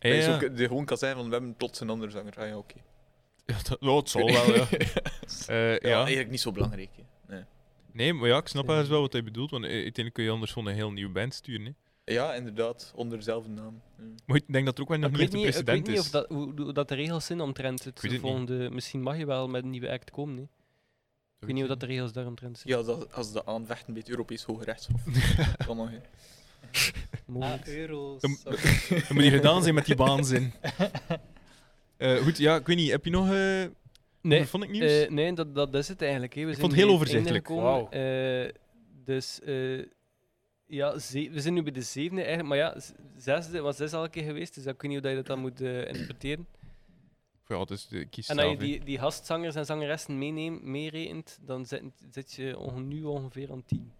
[0.09, 0.39] Dat je ja.
[0.39, 2.33] zo k- de gewoon kan zeggen van we hebben plots een andere zanger.
[2.37, 2.75] Ah ja, oké.
[3.45, 4.67] Ja, dat, zal wel, ja.
[5.49, 5.97] Eh, Ja, ja.
[5.99, 6.89] eigenlijk niet zo belangrijk.
[6.95, 7.33] hè.
[7.35, 7.43] Nee.
[7.91, 10.29] Nee, maar ja, ik snap ergens wel wat hij bedoelt, want eh, uiteindelijk kun je
[10.29, 11.65] anders gewoon een heel nieuwe band sturen.
[11.65, 11.71] Hè.
[12.13, 13.81] Ja, inderdaad, onder dezelfde naam.
[13.97, 14.03] Ja.
[14.03, 15.63] Maar goed, ik denk dat er ook wel nog niet echt een niet, ik weet
[15.65, 16.03] precedent niet is.
[16.03, 18.19] of dat, hoe, hoe dat de regels zijn omtrent het het niet.
[18.21, 18.69] volgende.
[18.71, 20.35] Misschien mag je wel met een nieuwe act komen.
[20.35, 20.43] Nee?
[21.39, 22.77] Ik weet niet hoe dat de regels daaromtrent zijn.
[22.77, 25.01] Ja, dat, als de aanvechten bij het Europees Hoge Rechtshof.
[25.65, 25.99] kan nog, hè.
[27.65, 28.21] Euro's.
[28.21, 28.37] Dan-
[28.89, 30.53] Dat moet hier gedaan zijn met die waanzin.
[31.97, 33.31] Eh goed, ja, ik weet niet, heb je nog...
[33.31, 33.63] eh
[34.21, 34.91] Nee, vond ik nieuws?
[34.91, 36.33] eh, nee dat, dat is het eigenlijk.
[36.33, 36.41] Hè.
[36.41, 37.49] We zijn vond het heel overzichtelijk.
[37.49, 38.61] Eh,
[39.05, 39.85] dus eh,
[40.65, 42.49] ja, we zijn nu bij de zevende eigenlijk.
[42.49, 42.81] Maar ja,
[43.17, 44.55] zesde was zes al een keer geweest.
[44.55, 46.47] Dus ik weet niet hoe dat je dat dan moet interpreteren.
[47.47, 51.83] ja, dus kies En als je die, die gastzangers en zangeressen meeneemt, meerekent, dan zit,
[52.11, 53.91] zit je nu ongeveer aan tien.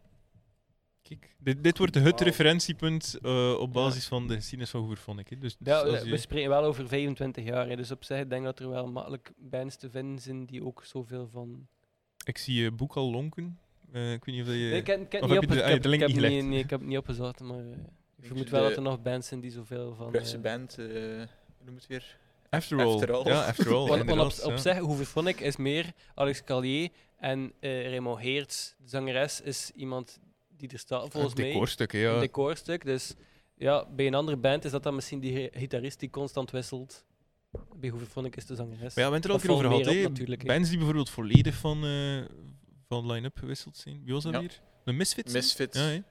[1.10, 2.18] Kijk, dit, dit wordt het Wauw.
[2.18, 5.30] referentiepunt eh, op basis van de geschiedenis van Hoevervonnik.
[5.30, 5.38] hè.
[5.38, 7.68] Dus, dus Ja, we je- we spreken wel over 25 jaar.
[7.70, 10.66] Hè, dus op zich denk ik dat er wel makkelijk bands te vinden zijn die
[10.66, 11.68] ook zoveel van.
[12.26, 13.60] ik zie je boek al lonken.
[13.91, 14.57] Eh, ik weet niet of je...
[14.60, 16.60] Nee, ik heb, ik heb of niet heb je de- ik link ik niet nee,
[16.60, 17.78] ik heb het niet opgezocht, maar eh, ik
[18.18, 20.14] Ik vermoed wel dat er nog bands zijn die zoveel van.
[20.14, 20.86] Eh, band, eh,
[21.66, 22.18] noem het weer?
[22.49, 22.93] After all.
[22.93, 23.26] After all.
[23.28, 23.88] Ja, after all.
[23.89, 24.57] want- want op, inderdaad, op ja.
[24.57, 30.20] zich, Hoeverphonic is meer Alex Callier en eh Raymond Heerts, de zangeres, is iemand
[30.60, 31.45] die er staat, volgens mij.
[31.51, 32.20] decorstuk, hè, Een ja.
[32.20, 32.86] decorstuk.
[32.86, 33.14] Dus
[33.57, 37.05] ja, bij een andere band is dat dan misschien die gi- gitarist die constant wisselt.
[37.76, 38.80] Bij Hoeverphonic is de zangeres.
[38.80, 40.10] Maar ja, we hebben het er al een over gehad.
[40.10, 40.45] natuurlijk.
[40.45, 42.22] Bands die bijvoorbeeld volledig van, eh,
[42.88, 44.01] van line-up gewisseld zijn.
[44.03, 44.39] Wie was dat Ja.
[44.39, 44.62] weer?
[44.84, 45.34] De Misfits?
[45.34, 45.78] Misfits.
[45.80, 46.01] Ja, ja.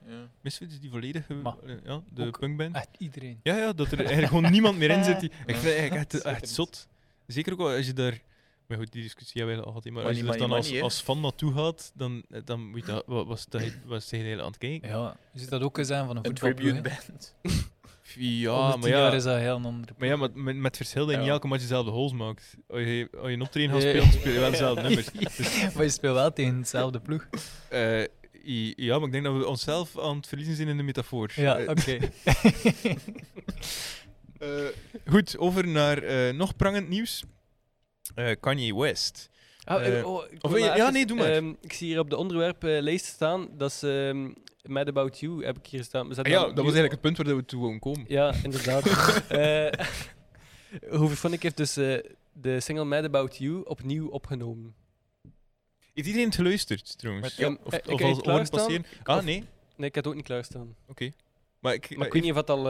[0.41, 1.29] Misfits die volledig...
[1.29, 1.37] eh,
[1.83, 2.75] ja, de ook punkband.
[2.75, 3.39] Echt iedereen.
[3.43, 5.19] Ja, ja, dat er eigenlijk gewoon niemand meer in zit.
[5.19, 5.61] Die, ik Ja.
[5.61, 6.87] vind het echt, echt zot.
[7.27, 8.21] Zeker ook wel als je daar...
[8.69, 9.89] Maar goed, die discussie hebben we al gehad.
[9.93, 12.85] Maar als je Money, er dan money, als, als fan naartoe gaat, dan, dan moet
[12.85, 13.03] je dat...
[13.07, 14.89] Wat was dat was tegen heel aan het kijken?
[14.89, 16.81] Ja, je ziet dat ook eens zijn van een voetbalploeg.
[16.81, 17.35] band.
[18.15, 19.11] Ja, maar ja...
[19.13, 21.33] is dat heel een andere Maar ja, met, met, met verschil dat je niet Ja.
[21.33, 22.55] elke match dezelfde holes maakt.
[22.67, 25.11] Als je, als je een optreden gaat spelen, speel je wel dezelfde nummers.
[25.11, 27.27] Dus, maar je speelt wel tegen hetzelfde ploeg.
[27.69, 28.03] eh,
[28.75, 31.31] ja, maar ik denk dat we onszelf aan het verliezen zijn in de metafoor.
[31.35, 31.97] Ja, Eh, oké.
[34.39, 34.49] eh,
[35.05, 37.23] goed, over naar eh, nog prangend nieuws.
[38.15, 39.29] Eh, Kanye West.
[39.63, 41.31] Ah, Eh, eh, oh, ik of ja, even- nee, doe maar.
[41.31, 44.29] ehm, ik zie hier op de onderwerplijst staan, dat is ehm
[44.63, 46.09] Mad About You, heb ik hier staan.
[46.15, 48.05] Ah ja, dat was eigenlijk het punt waar we toe komen.
[48.07, 48.85] Ja, inderdaad.
[49.27, 49.85] Eh
[50.99, 51.97] Hoeverphonic heeft dus eh,
[52.33, 54.75] de single Mad About You opnieuw opgenomen.
[55.93, 57.35] Is iedereen het geluisterd, trouwens?
[57.35, 58.85] Ja, of ik of heb als het oren passeren?
[59.03, 59.43] Ah, Of- nee.
[59.75, 60.75] Nee, ik het ook niet klaarstaan.
[60.87, 61.11] Oké.
[61.59, 62.67] Maar ik, Maar ik weet niet of het al...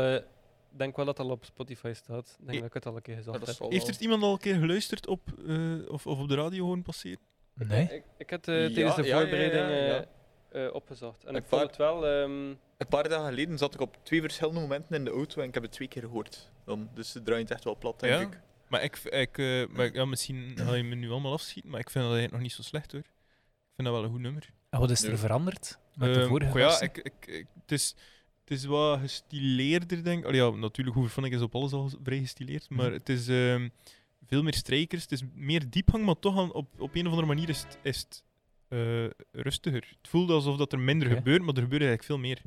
[0.72, 2.38] Ik denk wel dat het al op Spotify staat.
[2.40, 3.72] Ik denk Eh, dat ik het al een keer gezegd dat heb.
[3.72, 6.82] Heeft er iemand al een keer geluisterd op, eh, of, of op de radio horen
[6.82, 7.20] passeren?
[7.54, 7.84] Nee?
[7.84, 10.06] Ik, ik heb het eh, Ja, tijdens de ja, ja, voorbereiding ja, ja.
[10.52, 11.24] eh, eh, opgezocht.
[11.24, 12.08] En Een ik vond paar- het wel...
[12.08, 12.48] ehm,
[12.78, 15.54] Een paar dagen geleden zat ik op twee verschillende momenten in de auto en ik
[15.54, 16.52] heb het twee keer gehoord.
[16.66, 18.20] Dan, dus het draait echt wel plat, denk Ja?
[18.22, 18.40] ik.
[18.68, 21.90] Maar ik, ik eh, maar, ja, misschien ga je me nu allemaal afschieten, maar ik
[21.90, 23.02] vind dat eigenlijk nog niet zo slecht hoor.
[23.02, 24.50] Ik vind dat wel een goed nummer.
[24.70, 25.18] En wat is er Ja.
[25.18, 27.96] veranderd met de Ehm, vorige ja, ik, ik- het, is,
[28.50, 30.26] het is wat gestileerder, denk ik.
[30.26, 32.94] Allee, ja, natuurlijk, ik is op alles al vrij gestileerd, maar Mhm.
[32.98, 33.70] het is ehm,
[34.26, 35.02] veel meer strijkers.
[35.02, 37.78] Het is meer diepgang, maar toch aan, op, op een of andere manier is het,
[37.82, 38.24] is het
[38.68, 39.88] eh, rustiger.
[40.02, 42.42] Het voelt alsof dat er minder gebeurt, maar er gebeurt eigenlijk veel meer.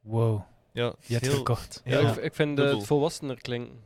[0.00, 0.40] Wow,
[0.72, 1.82] Ja, je hebt heel- verkocht.
[1.84, 2.10] ja, Ja.
[2.10, 3.78] ik, ik vind eh, het volwassener klinken.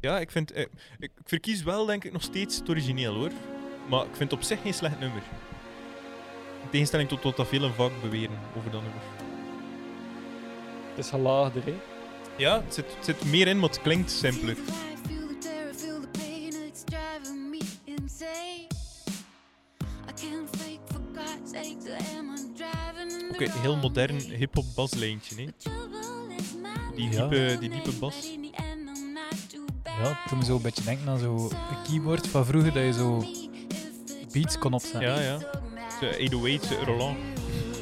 [0.00, 0.52] Ja, ik vind...
[0.52, 3.30] eh, ik, ik verkies wel, denk ik, nog steeds het origineel, hoor.
[3.88, 5.22] Maar ik vind het op zich geen slecht nummer.
[6.62, 9.02] In tegenstelling tot wat dat velen vaak beweren over dat nummer.
[10.96, 11.74] Het is gelaagder, hè.
[12.36, 14.56] Ja, het zit, het zit meer in, maar het klinkt simpeler.
[23.32, 25.46] Oké, heel wrong modern hip-hop baslijntje, hè.
[26.94, 27.28] Die Ja.
[27.28, 28.32] diepe, die diepe bas.
[29.84, 31.50] Ja, toen me zo een beetje denken aan zo'n
[31.88, 33.24] keyboard van vroeger, dat je zo
[34.32, 35.00] beats kon opzetten.
[35.10, 35.38] Ja, ja.
[36.00, 37.18] De 808, de Roland.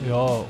[0.05, 0.47] Ja, of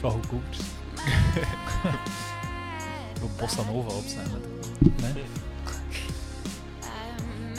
[0.00, 0.56] wat goedkoper.
[3.20, 4.40] Zo Bossa Nova opzetten.
[4.80, 5.24] Nee?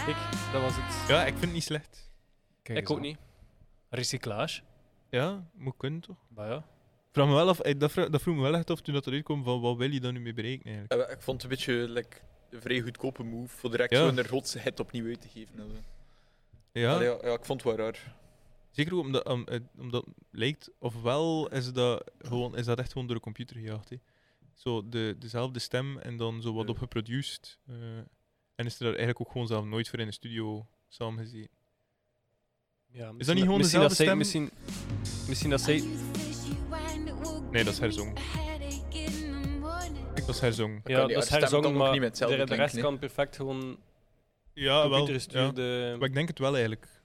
[0.06, 0.18] Kijk,
[0.52, 1.08] dat was het.
[1.10, 2.10] Ja, ik vind het niet slecht.
[2.62, 3.04] Kijk ik eens ook aan.
[3.04, 3.18] niet.
[3.90, 4.62] Recyclage.
[5.10, 6.18] Ja, moet kunnen toch?
[6.36, 6.58] Maar ja.
[6.58, 8.94] Ik Vraag me wel af, eh, dat, vra- dat vroeg me wel echt af toen
[8.94, 11.10] dat eruit kwam van wat wil je dan nu mee bereiken eigenlijk.
[11.10, 12.18] Eh, Ik vond het een beetje like,
[12.50, 13.98] een vrij goedkope move voor direct Ja.
[13.98, 15.60] zo een rotse hit opnieuw uit te geven.
[15.60, 15.76] en zo.
[16.72, 17.18] Ja, Allee, Ja.
[17.24, 18.16] ja, ik vond het wel raar.
[18.72, 22.92] Zeker ook omdat, um, eh, omdat het lijkt, ofwel is dat, gewoon, is dat echt
[22.92, 23.90] gewoon door de computer gejaagd.
[23.90, 23.96] Hè.
[24.54, 26.72] Zo de, dezelfde stem en dan zo wat Ja.
[26.72, 27.60] op geproduced.
[27.68, 27.76] eh,
[28.56, 31.50] en is er daar eigenlijk ook gewoon zelf nooit voor in de studio samen gezeten.
[32.88, 34.18] Ja, Is dat niet gewoon misschien dat dezelfde zij, stem?
[34.18, 34.52] Misschien,
[35.28, 35.84] misschien dat zij...
[37.52, 38.14] Nee, dat is herzongen.
[40.16, 40.82] Dat is herzongen.
[40.84, 43.36] Ja, dat is herzongen, ook maar niet met hetzelfde de, de rest klinken, kan perfect
[43.36, 43.78] gewoon
[44.54, 45.10] Ja, wel.
[45.10, 45.52] Ja.
[45.98, 47.01] Maar ik denk het wel eigenlijk.